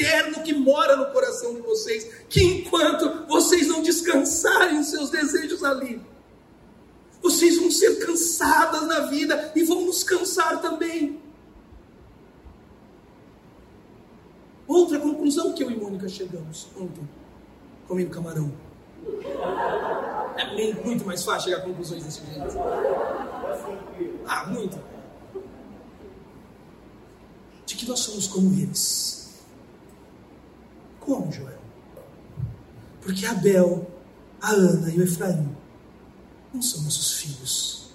[0.44, 2.26] que mora no coração de vocês.
[2.30, 6.02] Que enquanto vocês não descansarem os seus desejos ali,
[7.22, 11.20] vocês vão ser cansadas na vida e vão nos cansar também.
[14.68, 17.08] Outra conclusão que eu e Mônica chegamos ontem,
[17.88, 18.52] comendo camarão.
[20.38, 22.58] É muito mais fácil chegar a conclusões desse jeito.
[24.26, 24.80] Ah, muito.
[27.66, 29.21] De que nós somos como eles.
[31.02, 31.60] Como, Joel?
[33.02, 33.92] Porque Abel,
[34.40, 35.56] a Ana e o Efraim
[36.54, 37.90] não são nossos filhos,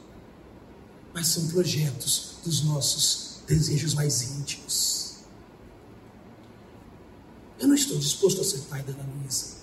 [1.14, 5.16] mas são projetos dos nossos desejos mais íntimos.
[7.58, 9.56] Eu não estou disposto a ser pai da Ana Luísa.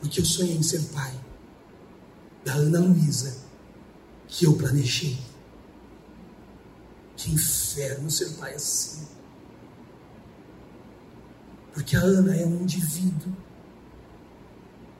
[0.00, 1.18] Porque eu sonhei em ser pai
[2.44, 3.36] da Ana Luísa
[4.28, 5.18] que eu planejei.
[7.16, 9.06] Que inferno ser pai assim.
[11.74, 13.34] Porque a Ana é um indivíduo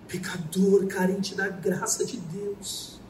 [0.08, 3.00] pecador, carente da graça de Deus,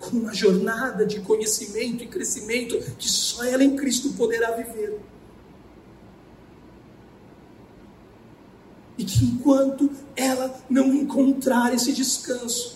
[0.00, 4.98] com uma jornada de conhecimento e crescimento que só ela em Cristo poderá viver.
[8.98, 12.75] E que enquanto ela não encontrar esse descanso,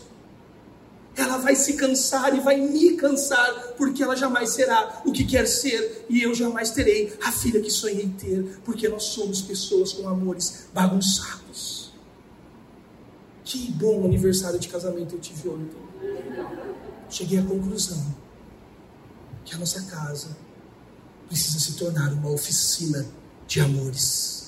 [1.17, 5.47] ela vai se cansar e vai me cansar, porque ela jamais será o que quer
[5.47, 10.09] ser, e eu jamais terei a filha que sonhei ter, porque nós somos pessoas com
[10.09, 11.93] amores bagunçados.
[13.45, 15.77] Que bom aniversário de casamento eu tive ontem.
[17.09, 18.15] Cheguei à conclusão
[19.45, 20.37] que a nossa casa
[21.27, 23.05] precisa se tornar uma oficina
[23.49, 24.41] de amores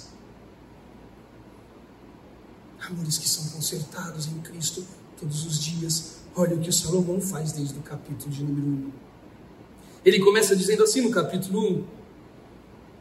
[2.93, 4.85] amores que são consertados em Cristo
[5.19, 6.22] todos os dias.
[6.35, 8.93] Olha o que Salomão faz desde o capítulo de número 1.
[10.05, 11.85] Ele começa dizendo assim no capítulo 1: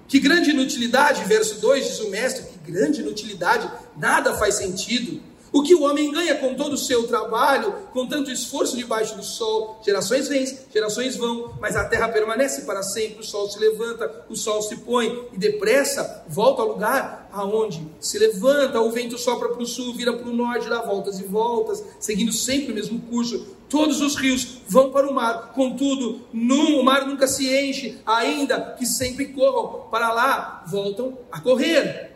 [0.08, 5.22] Que grande inutilidade, verso 2 diz o mestre, que grande inutilidade, nada faz sentido.
[5.54, 9.24] O que o homem ganha com todo o seu trabalho, com tanto esforço debaixo do
[9.24, 14.26] sol, gerações vêm, gerações vão, mas a terra permanece para sempre, o sol se levanta,
[14.30, 19.50] o sol se põe e depressa volta ao lugar aonde se levanta, o vento sopra
[19.50, 23.02] para o sul, vira para o norte, dá voltas e voltas, seguindo sempre o mesmo
[23.02, 23.46] curso.
[23.68, 28.76] Todos os rios vão para o mar, contudo, no, o mar nunca se enche, ainda
[28.78, 32.11] que sempre corram para lá, voltam a correr.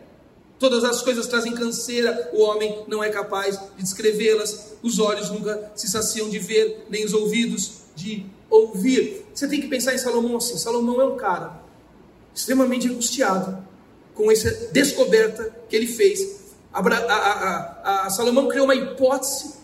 [0.58, 5.70] Todas as coisas trazem canseira, o homem não é capaz de descrevê-las, os olhos nunca
[5.74, 9.26] se saciam de ver, nem os ouvidos de ouvir.
[9.34, 11.60] Você tem que pensar em Salomão assim: Salomão é um cara
[12.34, 13.66] extremamente angustiado
[14.14, 16.46] com essa descoberta que ele fez.
[16.72, 19.54] A, a, a, Salomão criou uma hipótese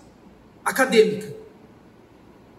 [0.65, 1.35] acadêmica.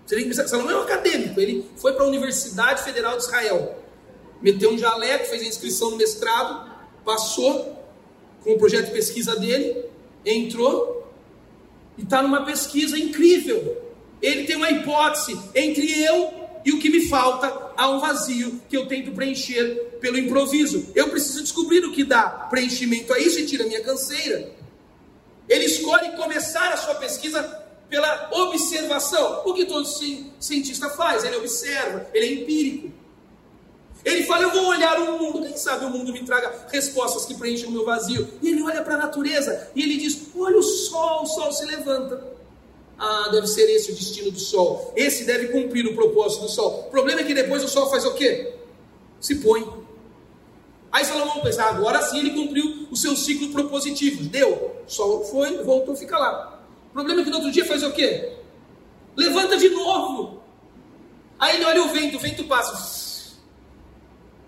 [0.05, 3.23] Você tem que pensar, Salomão é um acadêmico, ele foi para a Universidade Federal de
[3.23, 3.77] Israel,
[4.41, 6.69] meteu um jaleco, fez a inscrição no mestrado,
[7.05, 7.82] passou
[8.43, 9.85] com o projeto de pesquisa dele,
[10.25, 11.07] entrou
[11.97, 13.81] e está numa pesquisa incrível.
[14.21, 18.77] Ele tem uma hipótese entre eu E o que me falta, há um vazio que
[18.77, 20.91] eu tento preencher pelo improviso.
[20.95, 24.49] Eu preciso descobrir o que dá preenchimento a isso e tira minha canseira.
[25.49, 27.43] Ele escolhe começar a sua pesquisa
[27.89, 29.41] pela observação.
[29.45, 29.85] O que todo
[30.39, 31.25] cientista faz?
[31.25, 32.92] Ele observa, ele é empírico.
[34.03, 35.45] Ele fala: Eu vou olhar o mundo.
[35.47, 38.27] Quem sabe o mundo me traga respostas que preenchem o meu vazio.
[38.41, 41.65] E ele olha para a natureza e ele diz: Olha o sol, o sol se
[41.65, 42.33] levanta.
[42.97, 44.93] Ah, deve ser esse o destino do sol.
[44.95, 46.85] Esse deve cumprir o propósito do sol.
[46.87, 48.53] O problema é que depois o sol faz o quê?
[49.19, 49.65] Se põe.
[50.91, 54.23] Aí Salomão pensa: Agora sim ele cumpriu o seu ciclo propositivo.
[54.23, 54.83] Deu.
[54.85, 56.61] O sol foi, voltou, fica lá.
[56.89, 58.33] O problema é que no outro dia faz o quê?
[59.15, 60.41] Levanta de novo.
[61.39, 63.02] Aí ele olha o vento, o vento passa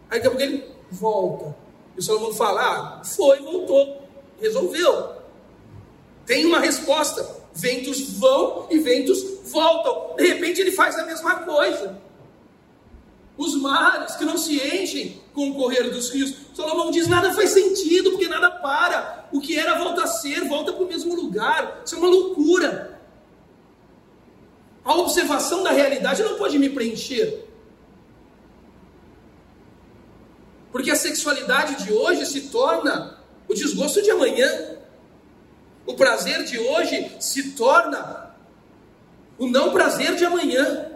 [0.09, 1.55] Aí daqui a pouco ele volta.
[1.95, 4.01] E o Salomão fala: ah, foi, voltou,
[4.39, 5.15] resolveu.
[6.25, 7.43] Tem uma resposta.
[7.53, 10.15] Ventos vão e ventos voltam.
[10.17, 12.01] De repente ele faz a mesma coisa.
[13.37, 16.35] Os mares que não se enchem com o correr dos rios.
[16.53, 19.29] Salomão diz: nada faz sentido, porque nada para.
[19.31, 21.81] O que era volta a ser, volta para o mesmo lugar.
[21.85, 22.99] Isso é uma loucura.
[24.83, 27.44] A observação da realidade não pode me preencher.
[30.75, 34.77] Porque a sexualidade de hoje se torna o desgosto de amanhã.
[35.85, 38.35] O prazer de hoje se torna
[39.37, 40.91] o não prazer de amanhã.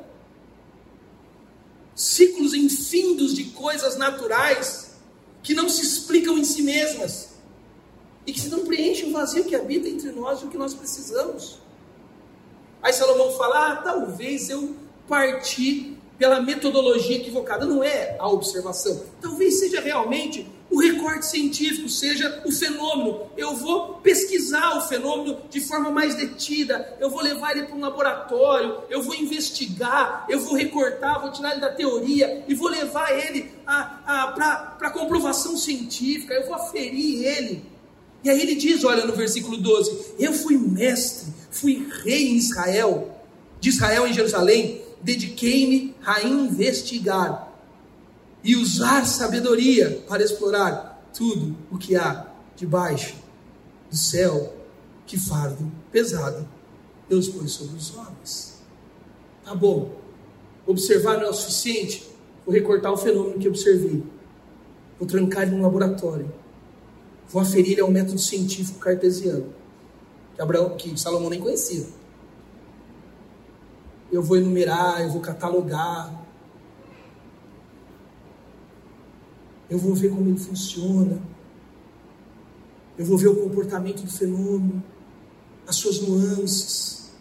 [1.96, 4.98] Ciclos infindos de coisas naturais
[5.42, 7.36] que não se explicam em si mesmas
[8.28, 11.58] e que não preenchem o vazio que habita entre nós e o que nós precisamos.
[12.84, 14.76] Aí Salomão fala: ah, talvez eu
[15.08, 17.66] parti pela metodologia equivocada.
[17.66, 19.02] Não é a observação.
[19.22, 23.22] Talvez seja realmente o recorte científico, seja o fenômeno.
[23.38, 26.96] Eu vou pesquisar o fenômeno de forma mais detida.
[27.00, 28.80] Eu vou levar ele para um laboratório.
[28.90, 30.26] Eu vou investigar.
[30.30, 35.58] Eu vou recortar, vou tirar ele da teoria e vou levar ele para a comprovação
[35.58, 36.34] científica.
[36.34, 37.64] Eu vou aferir ele.
[38.22, 43.10] E aí ele diz: olha no versículo 12: Eu fui mestre, fui rei em Israel,
[43.62, 47.52] de Israel em Jerusalém dediquei-me a investigar
[48.44, 53.16] e usar sabedoria para explorar tudo o que há debaixo
[53.90, 54.56] do céu.
[55.06, 56.48] Que fardo pesado
[57.10, 58.62] Deus pôs sobre os homens.
[59.44, 59.98] Tá bom,
[60.68, 62.08] observar não é o suficiente.
[62.46, 64.04] Vou recortar o fenômeno que observei.
[65.00, 66.32] Vou trancar ele num laboratório.
[67.28, 69.52] Vou aferir ele ao método científico cartesiano.
[70.36, 71.99] Que, Abraão, que Salomão nem conhecia
[74.12, 76.13] eu vou enumerar, eu vou catalogar,
[79.69, 81.22] eu vou ver como ele funciona,
[82.98, 84.84] eu vou ver o comportamento do fenômeno,
[85.67, 87.12] as suas nuances,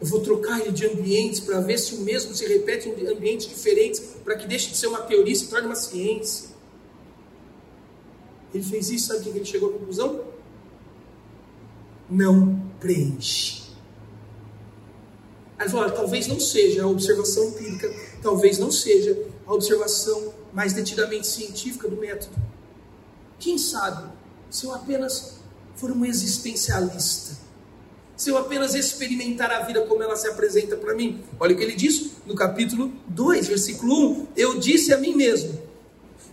[0.00, 3.46] eu vou trocar ele de ambientes para ver se o mesmo se repete em ambientes
[3.46, 6.50] diferentes, para que deixe de ser uma teoria e se torne uma ciência.
[8.52, 10.20] Ele fez isso, sabe o que ele chegou à conclusão?
[12.10, 13.63] Não preenche.
[15.58, 21.26] Aí falou, talvez não seja a observação empírica, talvez não seja a observação mais detidamente
[21.26, 22.34] científica do método.
[23.38, 24.10] Quem sabe,
[24.50, 25.34] se eu apenas
[25.76, 27.36] for um existencialista,
[28.16, 31.22] se eu apenas experimentar a vida como ela se apresenta para mim.
[31.38, 34.26] Olha o que ele diz no capítulo 2, versículo 1.
[34.36, 35.60] Eu disse a mim mesmo: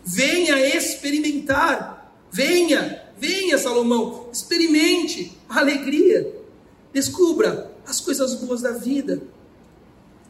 [0.05, 6.35] venha experimentar, venha, venha, Salomão, experimente a alegria,
[6.93, 9.21] descubra as coisas boas da vida.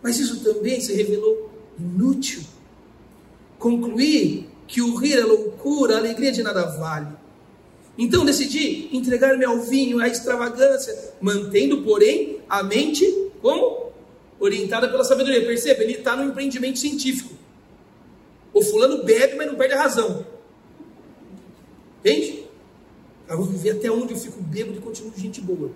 [0.02, 2.42] Mas isso também se revelou inútil.
[3.60, 7.08] Concluí que o rir é loucura, a alegria de nada vale.
[7.98, 13.06] Então decidi entregar-me ao vinho, à extravagância, mantendo, porém, a mente
[13.42, 13.92] como?
[14.40, 15.46] Orientada pela sabedoria.
[15.46, 17.34] Perceba, ele está no empreendimento científico.
[18.54, 20.26] O fulano bebe, mas não perde a razão.
[22.00, 22.46] Entende?
[23.30, 25.72] Eu vou viver até onde eu fico bêbado e continuo gente boa.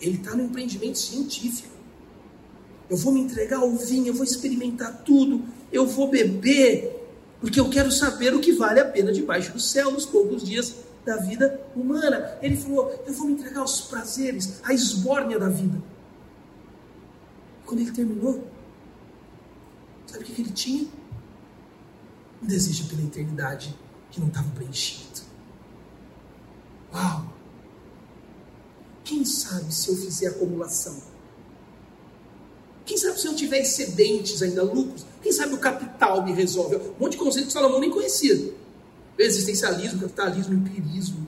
[0.00, 1.74] Ele está no empreendimento científico.
[2.88, 6.96] Eu vou me entregar ao vinho, eu vou experimentar tudo, eu vou beber,
[7.40, 10.76] porque eu quero saber o que vale a pena debaixo do céu nos poucos dias
[11.04, 12.38] da vida humana.
[12.40, 15.82] Ele falou: Eu vou me entregar aos prazeres, à esbórnia da vida.
[17.64, 18.46] Quando ele terminou,
[20.06, 20.86] sabe o que ele tinha?
[22.42, 23.76] Um desejo pela eternidade
[24.10, 25.22] que não estava preenchido.
[26.92, 27.35] Uau!
[29.06, 31.00] Quem sabe se eu fizer acumulação?
[32.84, 35.06] Quem sabe se eu tiver excedentes ainda, lucros?
[35.22, 36.74] Quem sabe o capital me resolve?
[36.74, 38.52] Um monte de conceito que Salomão nem conhecia.
[39.16, 41.26] Existencialismo, capitalismo, empirismo,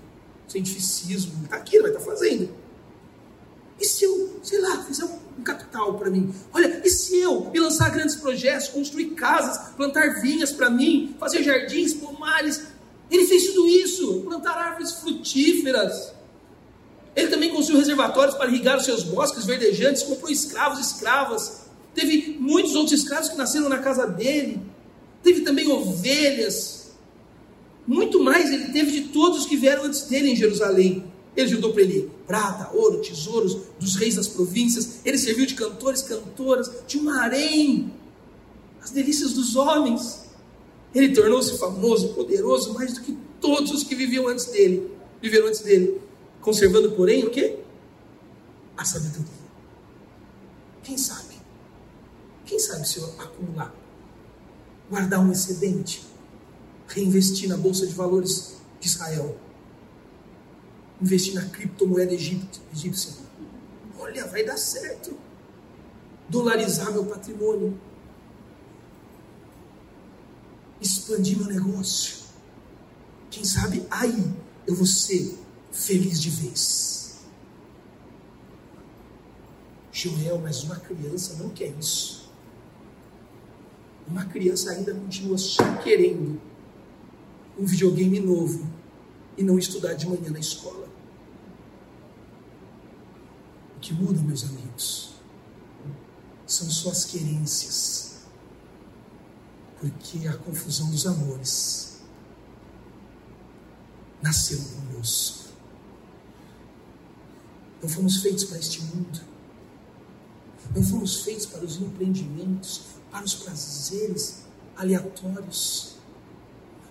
[0.49, 1.45] cientificismo.
[1.45, 2.51] Está aqui, ele vai estar tá fazendo.
[3.79, 6.35] E se eu, sei lá, fizer um capital para mim.
[6.53, 11.45] Olha, e se eu me lançar grandes projetos, construir casas, plantar vinhas para mim, fazer
[11.45, 12.61] jardins, pomares?
[13.09, 16.18] Ele fez tudo isso, plantar árvores frutíferas.
[17.19, 21.63] Ele também construiu reservatórios para irrigar os seus bosques verdejantes, comprou escravos e escravas.
[21.93, 24.63] Teve muitos outros escravos que nasceram na casa dele.
[25.21, 26.93] Teve também ovelhas.
[27.85, 31.13] Muito mais ele teve de todos os que vieram antes dele em Jerusalém.
[31.37, 35.01] Ele juntou para ele prata, ouro, tesouros dos reis das províncias.
[35.05, 37.93] Ele serviu de cantores, cantoras, de um harém,
[38.81, 40.25] as delícias dos homens.
[40.95, 44.89] Ele tornou-se famoso, poderoso, mais do que todos os que viviam antes dele,
[45.21, 46.01] viveram antes dele,
[46.41, 47.59] conservando, porém, o que?
[48.77, 49.27] A sabedoria.
[50.83, 51.37] Quem sabe?
[52.45, 53.75] Quem sabe se eu acumular,
[54.89, 56.07] guardar um excedente,
[56.87, 59.39] reinvestir na bolsa de valores de Israel?
[61.01, 63.13] investir na criptomoeda egípcia.
[63.99, 65.17] Olha, vai dar certo.
[66.29, 67.79] Dolarizar meu patrimônio.
[70.81, 72.19] Expandir meu negócio.
[73.31, 74.33] Quem sabe aí
[74.67, 75.39] eu vou ser
[75.79, 77.19] feliz de vez.
[79.93, 82.31] Joel, mas uma criança não quer isso.
[84.07, 86.41] Uma criança ainda continua só querendo
[87.59, 88.67] um videogame novo
[89.37, 90.89] e não estudar de manhã na escola.
[93.77, 95.15] O que muda, meus amigos,
[96.47, 98.27] são suas querências,
[99.81, 102.01] porque a confusão dos amores
[104.23, 105.48] nasceu conosco.
[107.83, 109.21] Não fomos feitos para este mundo,
[110.75, 114.43] não fomos feitos para os empreendimentos, para os prazeres
[114.77, 115.95] aleatórios.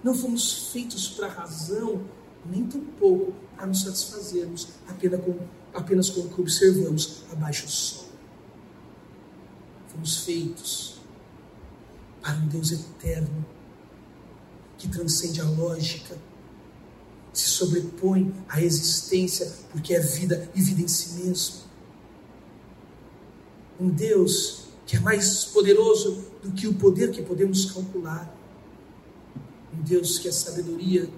[0.03, 2.03] Não fomos feitos para a razão,
[2.45, 5.38] nem tão pouco para nos satisfazermos apenas com
[5.73, 8.07] apenas com o que observamos abaixo do sol.
[9.89, 10.95] Fomos feitos
[12.21, 13.45] para um Deus eterno
[14.77, 16.17] que transcende a lógica,
[17.38, 21.67] se sobrepõe à existência, porque é vida e vida em si mesmo.
[23.79, 28.33] Um Deus que é mais poderoso do que o poder que podemos calcular.
[29.77, 31.09] Um Deus que é sabedoria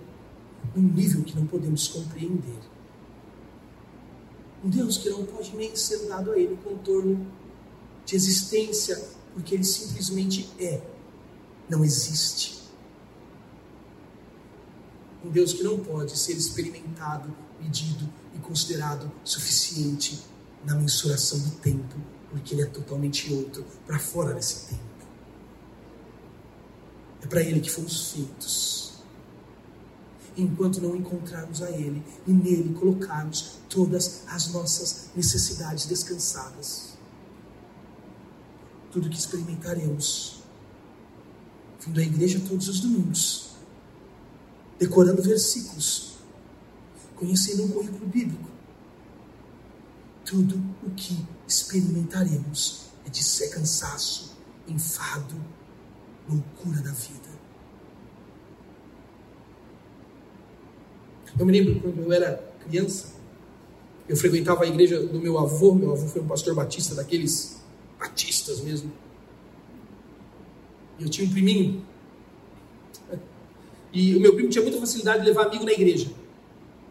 [0.76, 2.60] num nível que não podemos compreender.
[4.64, 7.26] Um Deus que não pode nem ser dado a ele contorno
[8.06, 9.02] de existência,
[9.34, 10.82] porque ele simplesmente é,
[11.70, 12.59] não existe.
[15.24, 20.20] Um Deus que não pode ser experimentado, medido e considerado suficiente
[20.66, 21.96] na mensuração do tempo,
[22.30, 24.84] porque ele é totalmente outro, para fora desse tempo.
[27.22, 28.90] É para ele que fomos feitos
[30.42, 36.98] enquanto não encontrarmos a Ele e nele colocarmos todas as nossas necessidades descansadas.
[38.92, 40.42] Tudo que experimentaremos,
[41.86, 43.49] vindo à igreja todos os domingos,
[44.80, 46.14] decorando versículos,
[47.16, 48.50] conhecendo um currículo bíblico,
[50.26, 55.36] tudo o que experimentaremos é de ser cansaço, enfado,
[56.28, 57.30] loucura da vida.
[61.38, 63.20] Eu me lembro quando eu era criança,
[64.10, 65.76] eu frequentava a igreja do meu avô.
[65.76, 67.62] Meu avô foi um pastor batista, daqueles
[68.00, 68.92] batistas mesmo.
[70.98, 71.86] E eu tinha um priminho.
[73.92, 76.10] E o meu primo tinha muita facilidade de levar amigo na igreja.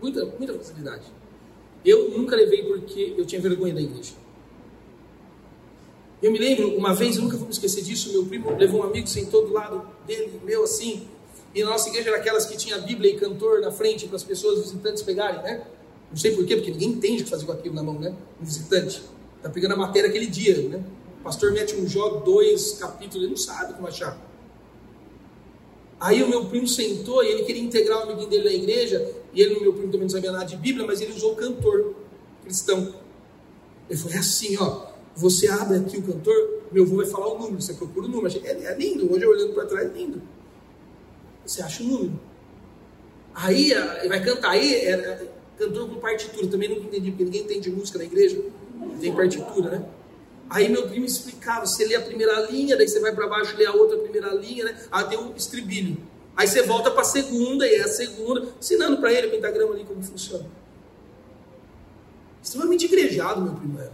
[0.01, 1.05] Muita, muita facilidade.
[1.85, 4.13] Eu nunca levei porque eu tinha vergonha da igreja.
[6.21, 8.85] Eu me lembro, uma vez, eu nunca vou me esquecer disso, meu primo levou um
[8.85, 11.07] amigo, sentou do lado dele, meu assim,
[11.55, 14.25] e na nossa igreja era aquelas que tinha Bíblia e cantor na frente para as
[14.25, 15.65] pessoas visitantes pegarem, né?
[16.11, 18.15] Não sei porquê, porque ninguém entende o que fazer com aquilo na mão, né?
[18.41, 19.03] Um visitante.
[19.37, 20.83] Está pegando a matéria aquele dia, né?
[21.21, 24.19] O pastor mete um Jó, dois capítulos, ele não sabe como achar.
[26.01, 29.43] Aí o meu primo sentou e ele queria integrar o amiguinho dele na igreja, e
[29.43, 31.95] ele, meu primo, também não sabia nada de Bíblia, mas ele usou o cantor
[32.45, 32.95] cristão.
[33.91, 34.87] Ele falou: é assim, ó,
[35.17, 38.41] você abre aqui o cantor, meu avô vai falar o número, você procura o número.
[38.45, 40.23] É, é lindo, hoje olhando para trás, é lindo.
[41.45, 42.21] Você acha o número.
[43.35, 43.73] Aí
[44.09, 44.51] vai cantar.
[44.51, 45.29] Aí é, é,
[45.59, 46.47] cantor com partitura.
[46.47, 48.41] Também nunca entendi, porque ninguém entende música na igreja.
[49.01, 49.89] Tem partitura, né?
[50.51, 53.67] Aí meu primo explicava, você lê a primeira linha, daí você vai para baixo lê
[53.67, 54.83] a outra primeira linha, né?
[54.91, 55.99] Aí tem o estribilho.
[56.35, 59.75] Aí você volta para a segunda, e é a segunda, ensinando para ele o pentagrama
[59.75, 60.47] ali como funciona.
[62.43, 63.93] Extremamente igrejado, meu primo era.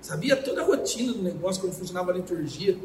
[0.00, 2.78] Sabia toda a rotina do negócio, como funcionava a liturgia.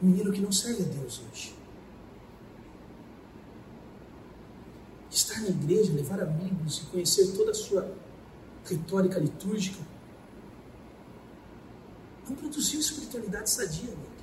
[0.00, 1.54] Menino que não serve a Deus hoje.
[5.16, 7.90] Estar na igreja, levar amigos e conhecer toda a sua
[8.64, 9.78] retórica litúrgica,
[12.28, 14.16] não produziu espiritualidade sadia nele.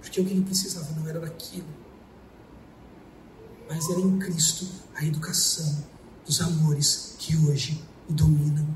[0.00, 1.66] Porque o que ele precisava não era daquilo,
[3.68, 5.84] mas era em Cristo a educação
[6.24, 8.66] dos amores que hoje o dominam.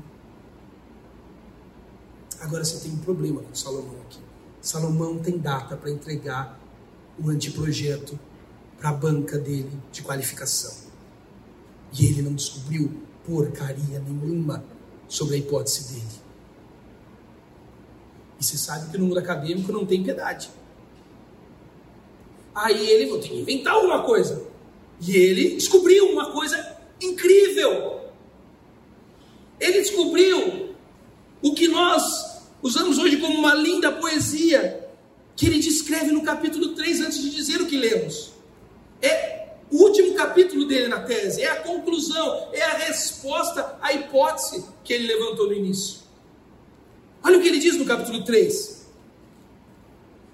[2.41, 4.19] Agora você tem um problema com Salomão aqui.
[4.61, 6.59] Salomão tem data para entregar
[7.19, 8.19] o anteprojeto
[8.79, 10.89] para a banca dele de qualificação.
[11.93, 12.91] E ele não descobriu
[13.25, 14.63] porcaria nenhuma
[15.07, 16.19] sobre a hipótese dele.
[18.39, 20.49] E você sabe que no mundo acadêmico não tem piedade.
[22.55, 24.47] Aí ele vou ter que inventar alguma coisa.
[25.01, 27.99] E ele descobriu uma coisa incrível.
[29.59, 30.75] Ele descobriu
[31.41, 34.89] o que nós usamos hoje como uma linda poesia,
[35.35, 38.38] que ele descreve no capítulo 3 antes de dizer o que lemos.
[39.01, 44.65] É o último capítulo dele na tese, é a conclusão, é a resposta à hipótese
[44.83, 45.99] que ele levantou no início.
[47.23, 48.87] Olha o que ele diz no capítulo 3.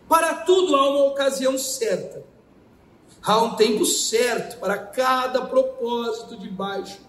[0.08, 2.24] Para tudo há uma ocasião certa.
[3.22, 7.00] Há um tempo certo para cada propósito debaixo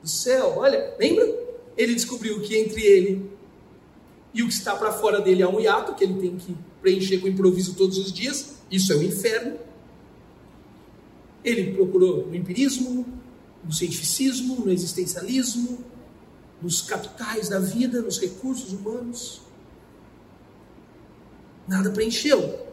[0.00, 0.54] do céu.
[0.58, 1.26] Olha, lembra?
[1.76, 3.30] Ele descobriu que entre ele
[4.32, 7.18] e o que está para fora dele há um hiato que ele tem que preencher
[7.18, 8.56] com improviso todos os dias.
[8.70, 9.58] Isso é o inferno.
[11.44, 13.06] Ele procurou no empirismo,
[13.62, 15.84] no cientificismo, no existencialismo,
[16.60, 19.42] nos capitais da vida, nos recursos humanos.
[21.68, 22.66] Nada preencheu.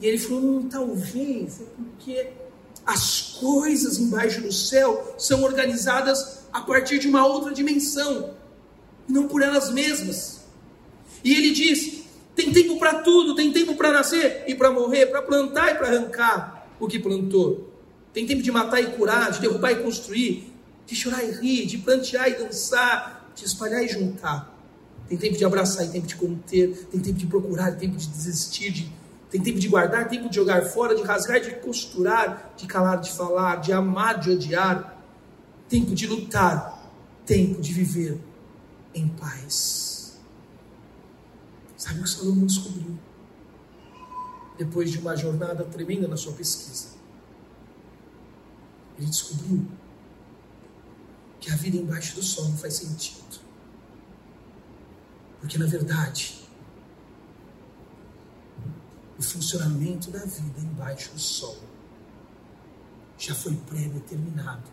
[0.00, 2.30] E ele falou: hum, talvez é porque
[2.84, 8.34] as coisas embaixo do céu são organizadas a partir de uma outra dimensão,
[9.08, 10.40] não por elas mesmas.
[11.22, 12.02] E ele diz:
[12.34, 15.88] tem tempo para tudo, tem tempo para nascer e para morrer, para plantar e para
[15.88, 17.70] arrancar o que plantou.
[18.12, 20.52] Tem tempo de matar e curar, de derrubar e construir,
[20.86, 24.52] de chorar e rir, de plantear e dançar, de espalhar e juntar.
[25.08, 28.72] Tem tempo de abraçar e tempo de conter, tem tempo de procurar, tempo de desistir,
[28.72, 28.92] de,
[29.30, 33.12] tem tempo de guardar, tempo de jogar fora, de rasgar, de costurar, de calar, de
[33.12, 34.98] falar, de amar, de odiar.
[35.68, 36.90] Tempo de lutar,
[37.24, 38.18] tempo de viver
[38.92, 40.18] em paz.
[41.76, 42.98] Sabe o que Salomão descobriu?
[44.60, 47.00] Depois de uma jornada tremenda na sua pesquisa
[49.00, 49.66] ele descobriu
[51.40, 53.40] que a vida embaixo do sol não faz sentido.
[55.40, 56.46] Porque, na verdade,
[59.18, 61.58] o funcionamento da vida embaixo do sol
[63.16, 64.70] já foi pré-determinado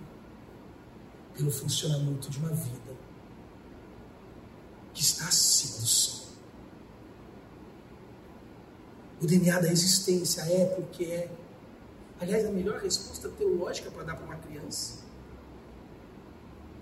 [1.34, 2.98] pelo funcionamento de uma vida
[4.94, 6.27] que está acima do sol.
[9.22, 11.30] O DNA da existência é porque é
[12.20, 15.06] Aliás, a melhor resposta teológica para dar para uma criança.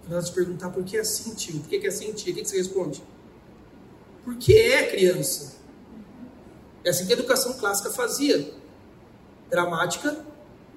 [0.01, 2.35] Quando ela te perguntar por que é assim, tio, por que é assim, tia, o
[2.35, 3.03] que você responde?
[4.23, 5.55] Porque é criança.
[6.83, 8.53] É assim que a educação clássica fazia:
[9.49, 10.25] gramática,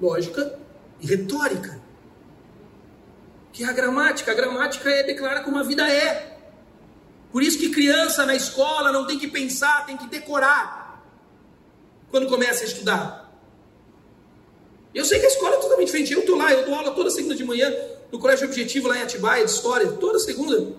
[0.00, 0.58] lógica
[1.00, 1.80] e retórica.
[3.52, 4.32] Que é a gramática?
[4.32, 6.36] A gramática é declara como a vida é.
[7.30, 10.87] Por isso que criança na escola não tem que pensar, tem que decorar.
[12.10, 13.40] Quando começa a estudar.
[14.94, 16.12] Eu sei que a escola é totalmente diferente.
[16.12, 17.72] Eu estou lá, eu dou aula toda segunda de manhã
[18.10, 19.92] no Colégio Objetivo, lá em Atibaia, de História.
[19.92, 20.74] Toda segunda.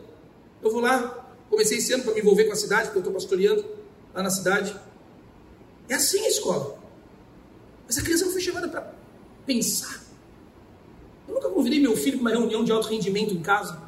[0.62, 1.28] Eu vou lá.
[1.50, 3.66] Comecei esse ano para me envolver com a cidade, porque eu estou pastoreando
[4.14, 4.76] lá na cidade.
[5.88, 6.78] É assim a escola.
[7.86, 8.94] Mas a criança não foi chamada para
[9.46, 10.04] pensar.
[11.28, 13.82] Eu nunca convidei meu filho para uma reunião de alto rendimento em casa.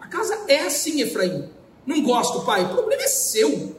[0.00, 1.50] A casa é assim, Efraim.
[1.86, 2.64] Não gosto, pai.
[2.64, 3.77] O problema é seu.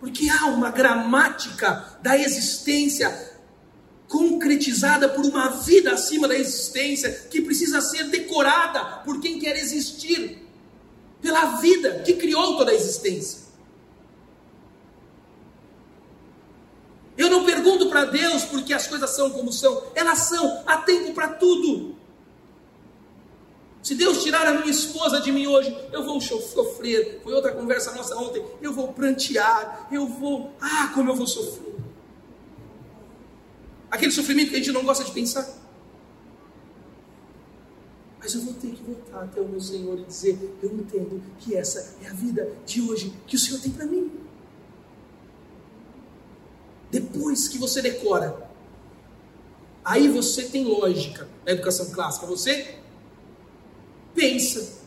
[0.00, 3.38] Porque há uma gramática da existência
[4.08, 10.48] concretizada por uma vida acima da existência que precisa ser decorada por quem quer existir,
[11.20, 13.48] pela vida que criou toda a existência.
[17.18, 21.12] Eu não pergunto para Deus porque as coisas são como são, elas são, há tempo
[21.12, 21.97] para tudo.
[23.88, 27.22] Se Deus tirar a minha esposa de mim hoje, eu vou sofrer.
[27.24, 28.44] Foi outra conversa nossa ontem.
[28.60, 29.88] Eu vou prantear.
[29.90, 30.52] Eu vou.
[30.60, 31.74] Ah, como eu vou sofrer.
[33.90, 35.48] Aquele sofrimento que a gente não gosta de pensar.
[38.18, 41.54] Mas eu vou ter que voltar até o meu Senhor e dizer: Eu entendo que
[41.56, 44.12] essa é a vida de hoje que o Senhor tem para mim.
[46.90, 48.50] Depois que você decora,
[49.82, 52.26] aí você tem lógica na educação clássica.
[52.26, 52.76] Você
[54.18, 54.78] pensa.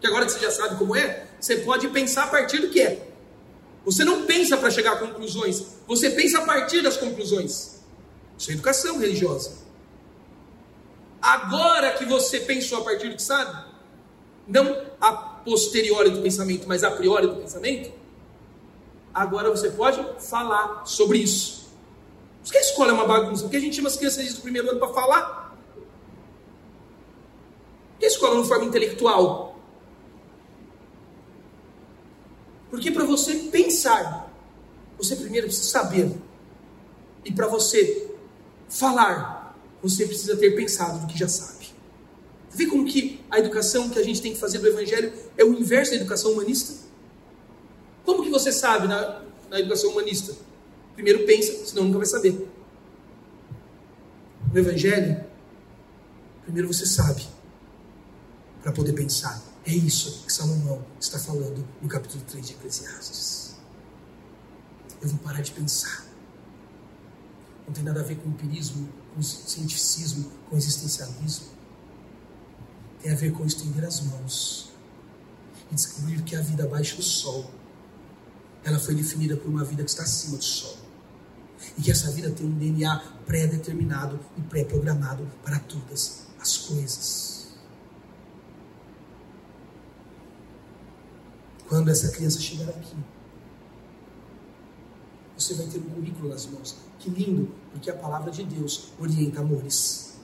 [0.00, 2.80] Que agora que você já sabe como é, você pode pensar a partir do que
[2.80, 3.08] é.
[3.84, 7.80] Você não pensa para chegar a conclusões, você pensa a partir das conclusões.
[8.38, 9.58] Isso é educação religiosa.
[11.20, 13.64] Agora que você pensou a partir do que sabe,
[14.46, 17.92] não a posteriori do pensamento, mas a priori do pensamento,
[19.12, 21.68] agora você pode falar sobre isso.
[22.42, 23.42] Por que a escola é uma bagunça?
[23.42, 25.39] Porque a gente chama as crianças do primeiro ano para falar.
[28.00, 29.60] Que a escola não forma intelectual?
[32.70, 34.32] Porque para você pensar,
[34.96, 36.10] você primeiro precisa saber.
[37.24, 38.10] E para você
[38.70, 41.68] falar, você precisa ter pensado do que já sabe.
[42.52, 45.52] Vê como que a educação que a gente tem que fazer do Evangelho é o
[45.52, 46.88] inverso da educação humanista?
[48.04, 50.34] Como que você sabe na, na educação humanista?
[50.94, 52.48] Primeiro pensa, senão nunca vai saber.
[54.52, 55.24] No Evangelho,
[56.44, 57.26] primeiro você sabe,
[58.62, 59.42] para poder pensar.
[59.66, 63.56] É isso que Salomão está falando no capítulo 3 de Eclesiastes.
[65.00, 66.04] Eu vou parar de pensar.
[67.66, 71.46] Não tem nada a ver com empirismo, com cientificismo, com existencialismo.
[73.02, 74.70] Tem a ver com estender as mãos
[75.70, 77.50] e descobrir que a vida abaixo do sol,
[78.64, 80.76] ela foi definida por uma vida que está acima do sol.
[81.78, 87.29] E que essa vida tem um DNA pré-determinado e pré-programado para todas as coisas.
[91.70, 92.96] Quando essa criança chegar aqui,
[95.38, 96.76] você vai ter um currículo nas mãos.
[96.98, 100.18] Que lindo, porque a palavra de Deus orienta amores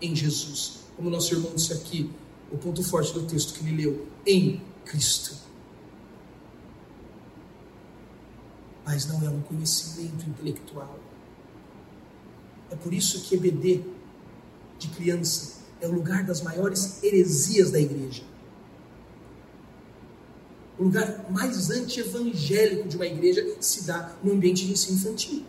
[0.00, 0.78] em Jesus.
[0.96, 2.10] Como nosso irmão disse aqui,
[2.50, 5.36] o ponto forte do texto que ele leu, em Cristo.
[8.86, 10.98] Mas não é um conhecimento intelectual.
[12.70, 13.84] É por isso que EBD
[14.78, 18.29] de criança é o lugar das maiores heresias da igreja
[20.80, 25.44] o lugar mais anti-evangélico de uma igreja se dá no ambiente de ensino infantil.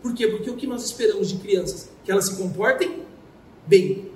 [0.00, 0.26] Por quê?
[0.26, 1.90] Porque o que nós esperamos de crianças?
[2.02, 3.02] Que elas se comportem
[3.66, 4.10] bem.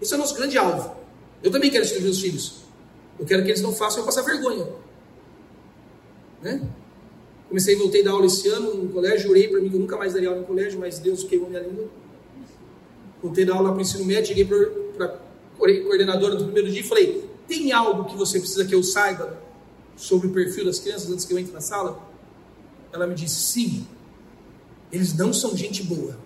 [0.00, 0.96] Esse é o nosso grande alvo.
[1.42, 2.62] Eu também quero escrever os filhos.
[3.20, 4.66] Eu quero que eles não façam eu passar vergonha.
[6.40, 6.66] Né?
[7.48, 9.98] Comecei voltei a dar aula esse ano no colégio, jurei para mim que eu nunca
[9.98, 11.84] mais daria aula no colégio, mas Deus queimou minha língua.
[13.22, 15.18] Voltei a dar aula para o ensino médio, cheguei para a
[15.58, 19.41] coordenadora do primeiro dia e falei: tem algo que você precisa que eu saiba
[19.96, 22.00] sobre o perfil das crianças antes que eu entre na sala?
[22.92, 23.86] Ela me disse: sim,
[24.90, 26.18] eles não são gente boa.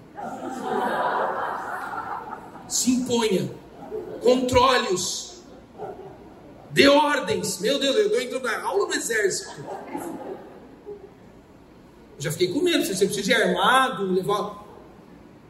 [2.69, 3.51] Se imponha,
[4.21, 5.43] controle-os,
[6.71, 7.61] dê ordens.
[7.61, 9.65] Meu Deus, eu entrando na aula do exército.
[12.17, 12.85] Eu já fiquei com medo.
[12.85, 14.67] Se você precisa ir armado, levar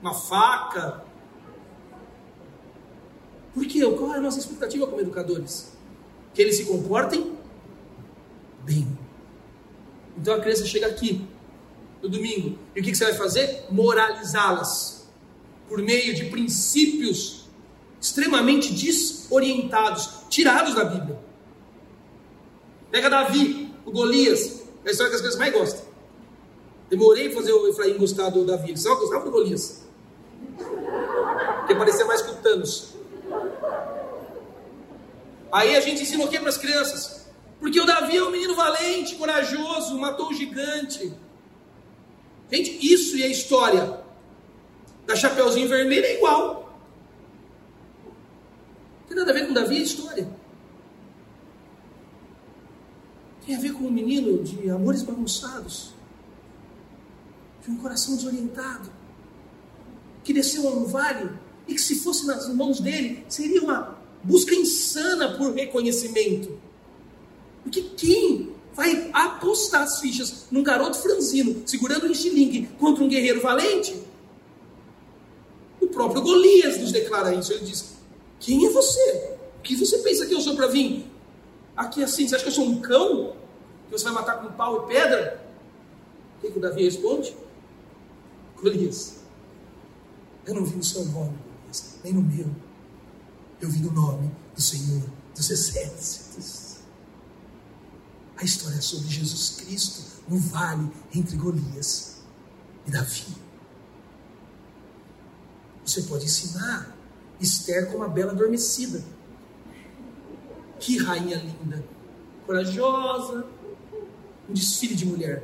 [0.02, 1.04] uma faca.
[3.54, 3.80] Por quê?
[3.92, 5.72] Qual é a nossa expectativa como educadores?
[6.34, 7.35] Que eles se comportem
[8.66, 8.86] bem.
[10.18, 11.26] Então a criança chega aqui
[12.02, 13.64] no domingo e o que você vai fazer?
[13.70, 15.06] Moralizá-las
[15.68, 17.46] por meio de princípios
[18.00, 21.18] extremamente desorientados, tirados da Bíblia.
[22.90, 25.86] Pega Davi, o Golias, é a história que as crianças mais gostam.
[26.88, 29.84] Demorei para fazer o Efraim gostar do Davi, só gostava do Golias.
[31.58, 32.94] Porque parecia mais com Thanos.
[35.52, 37.25] Aí a gente ensina o que para as crianças?
[37.66, 41.12] Porque o Davi é um menino valente, corajoso, matou o gigante.
[42.48, 44.04] Gente, isso e a história
[45.04, 46.78] da Chapeuzinho Vermelho é igual.
[49.00, 50.28] Não tem nada a ver com Davi, é história.
[53.44, 55.92] Tem a ver com um menino de amores bagunçados,
[57.64, 58.92] de um coração desorientado,
[60.22, 61.28] que desceu a um vale
[61.66, 66.64] e que, se fosse nas mãos dele, seria uma busca insana por reconhecimento.
[67.66, 73.40] Porque quem vai apostar as fichas num garoto franzino segurando um estilingue contra um guerreiro
[73.40, 74.00] valente?
[75.80, 77.52] O próprio Golias nos declara isso.
[77.52, 77.96] Ele diz:
[78.38, 79.36] Quem é você?
[79.58, 81.10] O que você pensa que eu sou para vir
[81.76, 82.28] aqui assim?
[82.28, 83.34] Você acha que eu sou um cão?
[83.86, 85.44] Que você vai matar com pau e pedra?
[86.38, 87.34] O que, que o Davi responde?
[88.62, 89.16] Golias,
[90.46, 92.46] eu não vi no seu nome, Golias, nem no meu.
[93.60, 95.02] Eu vi no nome do Senhor
[95.34, 96.65] dos Exércitos.
[98.36, 102.18] A história é sobre Jesus Cristo no vale entre Golias
[102.86, 103.24] e Davi.
[105.84, 106.94] Você pode ensinar
[107.40, 109.02] Esther como uma bela adormecida.
[110.78, 111.82] Que rainha linda,
[112.44, 113.46] corajosa,
[114.48, 115.42] um desfile de mulher.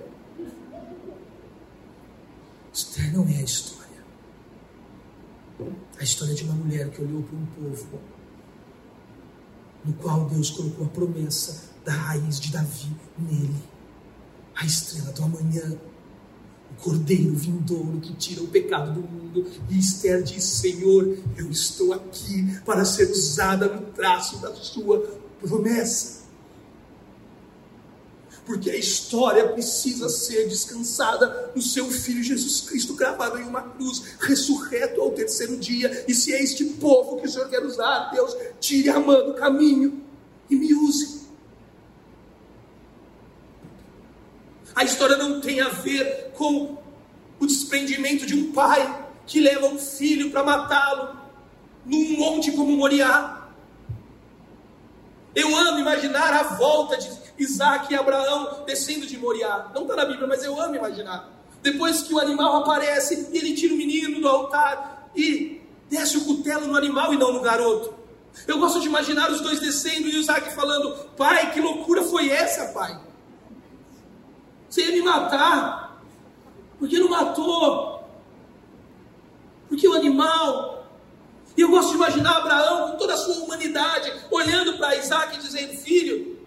[2.72, 4.04] Esther não é a história.
[5.98, 8.00] A história de uma mulher que olhou para um povo
[9.84, 13.62] no qual Deus colocou a promessa da raiz de Davi nele.
[14.54, 15.76] a estrela do amanhã,
[16.70, 19.46] o cordeiro vindouro que tira o pecado do mundo.
[19.70, 25.00] E Esther diz: Senhor, eu estou aqui para ser usada no traço da sua
[25.40, 26.22] promessa.
[28.44, 34.02] Porque a história precisa ser descansada no seu Filho Jesus Cristo, gravado em uma cruz,
[34.20, 36.04] ressurreto ao terceiro dia.
[36.08, 39.34] E se é este povo que o Senhor quer usar, Deus, tire a mão do
[39.34, 40.02] caminho
[40.50, 41.21] e me use.
[44.74, 46.78] A história não tem a ver com
[47.38, 51.16] o desprendimento de um pai que leva um filho para matá-lo
[51.84, 53.48] num monte como Moriá.
[55.34, 59.70] Eu amo imaginar a volta de Isaac e Abraão descendo de Moriá.
[59.74, 61.28] Não está na Bíblia, mas eu amo imaginar.
[61.62, 66.66] Depois que o animal aparece, ele tira o menino do altar e desce o cutelo
[66.66, 67.94] no animal e não no garoto.
[68.46, 72.72] Eu gosto de imaginar os dois descendo e Isaac falando: Pai, que loucura foi essa,
[72.72, 72.98] pai?
[74.72, 76.02] Você ia me matar.
[76.78, 78.02] Por que não matou?
[79.68, 80.86] Porque o animal.
[81.54, 85.42] E eu gosto de imaginar Abraão com toda a sua humanidade, olhando para Isaac e
[85.42, 86.38] dizendo: Filho,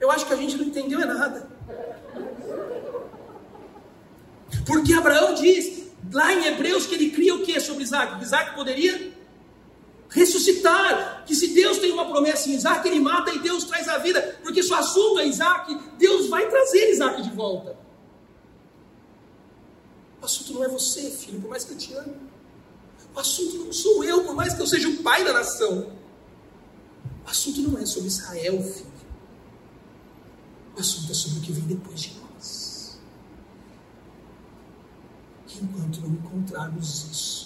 [0.00, 1.48] eu acho que a gente não entendeu é nada.
[4.66, 8.20] Porque Abraão diz lá em Hebreus que ele cria o que sobre Isaac?
[8.20, 9.12] Isaac poderia
[10.08, 11.24] ressuscitar.
[11.26, 14.38] Que se Deus tem uma promessa em Isaac, ele mata e Deus traz a vida.
[14.42, 17.76] Porque se o assunto é Isaac, Deus vai trazer Isaac de volta.
[20.20, 22.16] O assunto não é você, filho, por mais que eu te ame.
[23.14, 25.92] O assunto não sou eu, por mais que eu seja o pai da nação.
[27.26, 28.88] O assunto não é sobre Israel, filho.
[30.76, 32.98] O assunto é sobre o que vem depois de nós.
[35.60, 37.37] Enquanto não encontrarmos isso,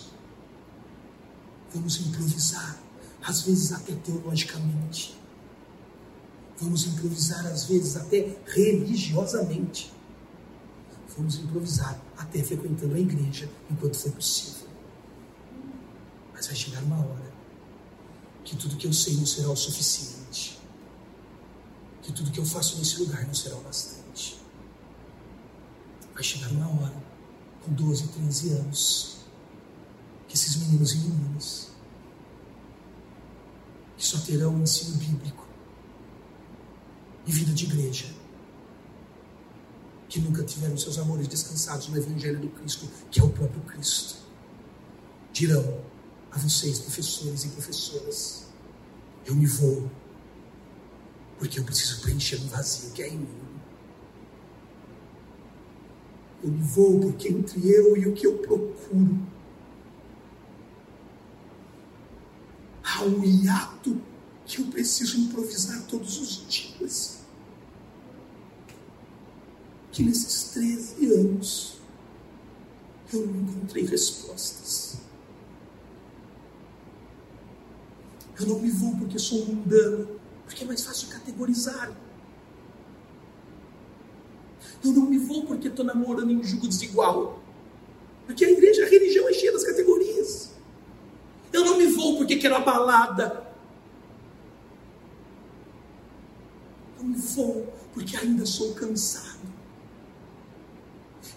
[1.74, 2.78] vamos improvisar,
[3.22, 5.16] às vezes até teologicamente.
[6.58, 9.92] Vamos improvisar, às vezes até religiosamente.
[11.16, 14.68] Vamos improvisar até frequentando a igreja enquanto for possível.
[16.32, 17.32] Mas vai chegar uma hora
[18.44, 20.22] que tudo que eu sei não será o suficiente
[22.02, 24.40] que tudo que eu faço nesse lugar não será o bastante.
[26.12, 26.94] Vai chegar uma hora,
[27.64, 29.16] com 12, 13 anos,
[30.32, 31.68] que esses meninos e meninas,
[33.98, 35.46] que só terão ensino bíblico
[37.26, 38.06] e vida de igreja,
[40.08, 44.20] que nunca tiveram seus amores descansados no Evangelho do Cristo, que é o próprio Cristo,
[45.34, 45.84] dirão
[46.30, 48.46] a vocês, professores e professoras:
[49.26, 49.90] Eu me vou
[51.38, 53.42] porque eu preciso preencher um vazio que é em mim.
[56.42, 59.30] Eu me vou porque entre eu e o que eu procuro
[63.02, 64.00] um hiato
[64.46, 67.18] que eu preciso improvisar todos os dias.
[69.90, 71.74] Que nesses 13 anos
[73.12, 74.96] eu não encontrei respostas.
[78.38, 80.20] Eu não me vou porque sou mundano
[80.52, 81.96] porque é mais fácil categorizar.
[84.84, 87.40] Eu não me vou porque estou namorando em um jugo desigual.
[88.26, 90.51] Porque a igreja, a religião é cheia das categorias.
[91.52, 93.46] Eu não me vou porque quero a balada.
[96.98, 99.42] Eu me vou porque ainda sou cansado.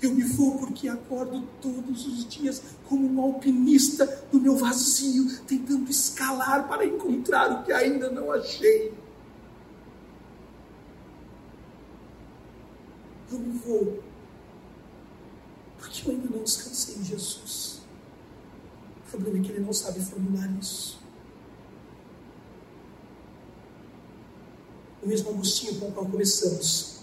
[0.01, 5.89] Eu me vou porque acordo todos os dias como um alpinista no meu vazio, tentando
[5.89, 8.93] escalar para encontrar o que ainda não achei.
[13.35, 14.03] eu não vou.
[15.77, 17.74] Porque eu ainda não descansei em Jesus.
[19.15, 20.99] Problema é que ele não sabe formular isso.
[25.01, 26.99] O mesmo Agostinho com o qual começamos.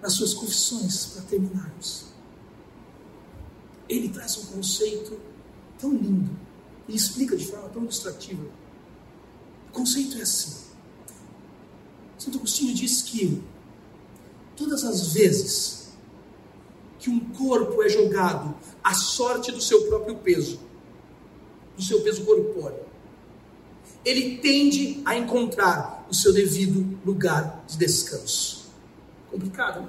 [0.00, 2.06] Nas suas confissões, para terminarmos.
[3.88, 5.20] Ele traz um conceito
[5.78, 6.30] tão lindo
[6.88, 8.44] e explica de forma tão ilustrativa.
[9.68, 10.70] O conceito é assim.
[12.18, 13.42] Santo Agostinho diz que
[14.60, 15.79] Todas as vezes
[17.00, 20.60] que um corpo é jogado à sorte do seu próprio peso,
[21.76, 22.78] do seu peso corpóreo,
[24.04, 28.70] ele tende a encontrar o seu devido lugar de descanso.
[29.30, 29.88] Complicado, né?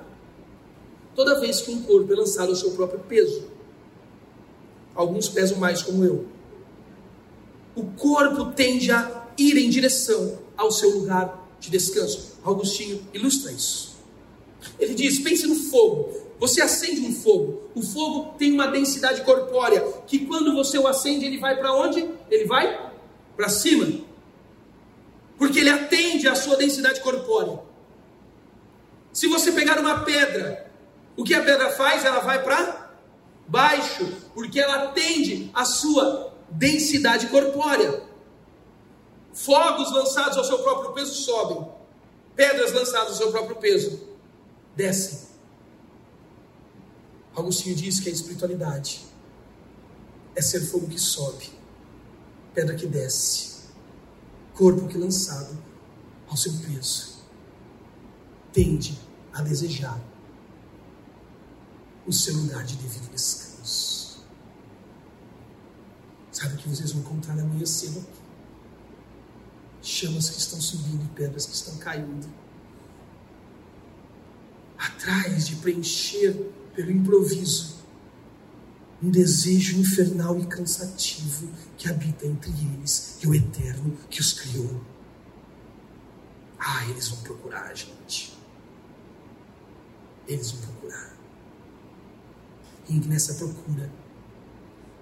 [1.14, 3.43] Toda vez que um corpo é lançado ao seu próprio peso,
[4.95, 6.26] alguns pesam mais como eu,
[7.76, 12.38] o corpo tende a ir em direção ao seu lugar de descanso.
[12.43, 13.97] Augustinho ilustra isso.
[14.80, 16.31] Ele diz: pense no fogo.
[16.42, 17.70] Você acende um fogo.
[17.76, 22.10] O fogo tem uma densidade corpórea que quando você o acende, ele vai para onde?
[22.32, 22.92] Ele vai
[23.38, 24.04] para cima.
[25.38, 27.60] Porque ele atende à sua densidade corpórea.
[29.14, 30.72] Se você pegar uma pedra,
[31.16, 32.04] o que a pedra faz?
[32.04, 32.89] Ela vai para
[33.48, 38.02] baixo, porque ela atende a sua densidade corpórea.
[39.32, 41.68] Fogos lançados ao seu próprio peso sobem,
[42.36, 44.10] pedras lançadas ao seu próprio peso
[44.76, 45.31] descem.
[47.36, 49.06] Agostinho diz que a espiritualidade
[50.36, 51.50] é ser fogo que sobe,
[52.54, 53.62] pedra que desce,
[54.54, 55.58] corpo que lançado
[56.28, 57.22] ao seu peso
[58.52, 59.00] tende
[59.34, 60.00] a desejar
[62.06, 64.26] o seu lugar de devido descanso.
[66.32, 68.22] Sabe o que vocês vão encontrar amanhã cedo aqui?
[69.82, 72.28] Chamas que estão subindo pedras que estão caindo.
[74.78, 77.82] Atrás de preencher pelo improviso
[79.04, 84.80] um desejo infernal e cansativo que habita entre eles e o eterno que os criou.
[86.60, 88.38] Ah, eles vão procurar a gente.
[90.28, 91.18] Eles vão procurar.
[92.88, 93.92] E nessa procura,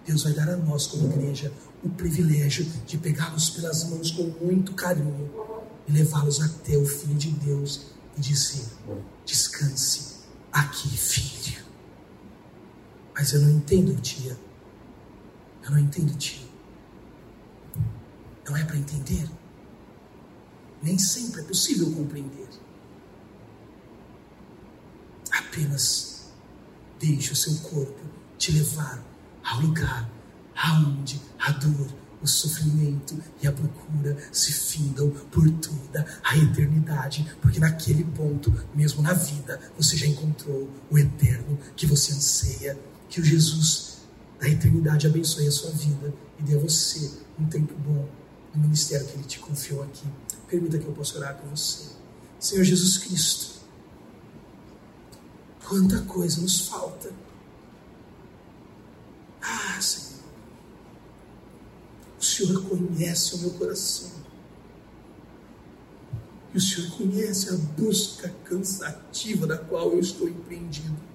[0.06, 1.52] Deus vai dar a nós, como igreja,
[1.84, 5.30] o privilégio de pegá-los pelas mãos com muito carinho
[5.88, 8.66] e levá-los até o Filho de Deus e dizer:
[9.26, 10.20] Descanse
[10.52, 11.59] aqui, filho.
[13.14, 14.38] Mas eu não entendo, tia.
[15.64, 16.48] Eu não entendo, tia.
[18.48, 19.30] Não é para entender.
[20.82, 22.48] Nem sempre é possível compreender.
[25.32, 26.32] Apenas
[27.00, 28.00] deixe o seu corpo
[28.38, 29.04] te levar
[29.44, 30.10] ao lugar
[30.56, 31.88] aonde a dor,
[32.22, 39.02] o sofrimento e a procura se findam por toda a eternidade, porque naquele ponto, mesmo
[39.02, 42.78] na vida, você já encontrou o eterno que você anseia.
[43.10, 43.98] Que o Jesus
[44.40, 48.08] da eternidade abençoe a sua vida e dê a você um tempo bom
[48.54, 50.06] no ministério que Ele te confiou aqui.
[50.48, 51.90] Permita que eu possa orar com você.
[52.40, 53.60] Senhor Jesus Cristo,
[55.68, 57.12] quanta coisa nos falta.
[59.42, 60.20] Ah, Senhor,
[62.20, 64.12] o Senhor conhece o meu coração.
[66.54, 71.09] E o Senhor conhece a busca cansativa da qual eu estou empreendido.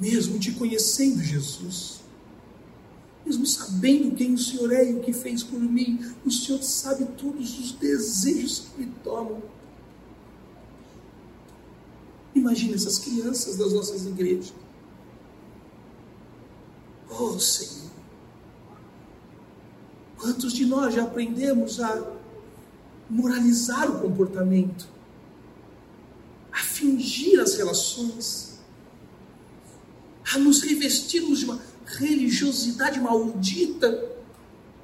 [0.00, 2.00] Mesmo te conhecendo, Jesus,
[3.24, 7.04] mesmo sabendo quem o Senhor é e o que fez por mim, o Senhor sabe
[7.18, 9.42] todos os desejos que me tomam.
[12.34, 14.54] Imagina essas crianças das nossas igrejas.
[17.10, 17.90] Oh Senhor,
[20.16, 22.18] quantos de nós já aprendemos a
[23.10, 24.88] moralizar o comportamento,
[26.52, 28.49] a fingir as relações,
[30.34, 34.10] a nos revestirmos de uma religiosidade maldita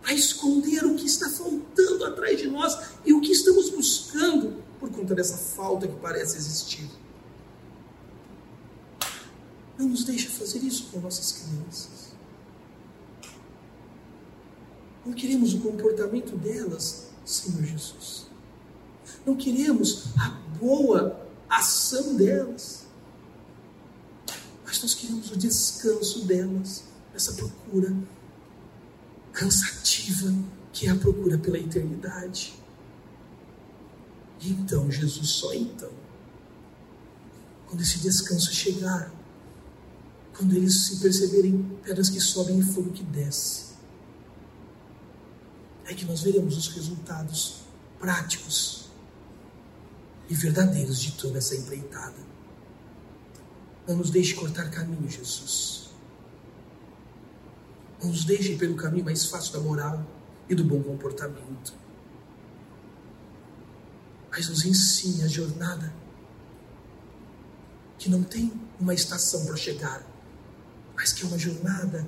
[0.03, 4.90] para esconder o que está faltando atrás de nós e o que estamos buscando por
[4.90, 6.88] conta dessa falta que parece existir.
[9.78, 12.14] Não nos deixe fazer isso com nossas crianças.
[15.05, 18.26] Não queremos o comportamento delas, Senhor Jesus.
[19.24, 22.86] Não queremos a boa ação delas.
[24.77, 27.97] Mas nós queremos o descanso delas essa procura
[29.33, 30.35] cansativa
[30.70, 32.55] que é a procura pela eternidade.
[34.39, 35.91] E então, Jesus, só então,
[37.66, 39.11] quando esse descanso chegar,
[40.37, 43.77] quando eles se perceberem pedras que sobem e fogo que desce,
[45.87, 47.61] é que nós veremos os resultados
[47.99, 48.91] práticos
[50.29, 52.36] e verdadeiros de toda essa empreitada.
[53.87, 55.91] Não nos deixe cortar caminho, Jesus.
[58.03, 60.05] Não nos deixe pelo caminho mais fácil da moral
[60.49, 61.74] e do bom comportamento.
[64.30, 65.93] Mas nos ensine a jornada
[67.99, 70.05] que não tem uma estação para chegar,
[70.95, 72.07] mas que é uma jornada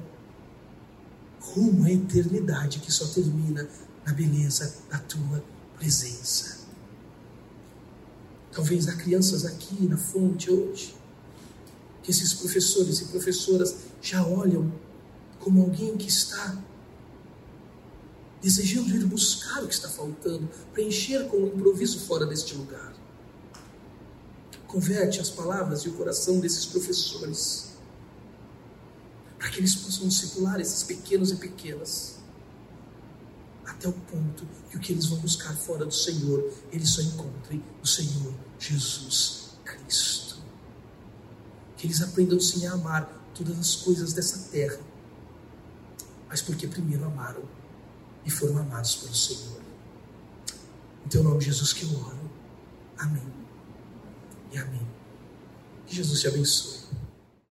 [1.41, 3.67] rumo à eternidade que só termina
[4.05, 5.43] na beleza da tua
[5.77, 6.59] presença.
[8.53, 10.98] Talvez há crianças aqui na fonte hoje,
[12.09, 14.73] que esses professores e professoras já olham
[15.39, 16.57] como alguém que está
[18.41, 22.95] desejando ir buscar o que está faltando, preencher com o improviso fora deste lugar.
[24.67, 27.73] Converte as palavras e o coração desses professores,
[29.39, 32.21] para que eles possam discipular esses pequenos e pequenas,
[33.67, 37.63] até o ponto que o que eles vão buscar fora do Senhor, eles só encontrem
[37.83, 40.28] o Senhor Jesus Cristo.
[41.79, 44.79] Que eles aprendam sim a amar todas as coisas dessa terra
[46.29, 47.43] mas porque primeiro amaram
[48.25, 49.61] e foram amados pelo Senhor.
[51.05, 52.31] Em teu nome, Jesus, que eu oro.
[52.99, 53.27] Amém.
[54.53, 54.87] E amém.
[55.87, 56.88] Que Jesus te abençoe.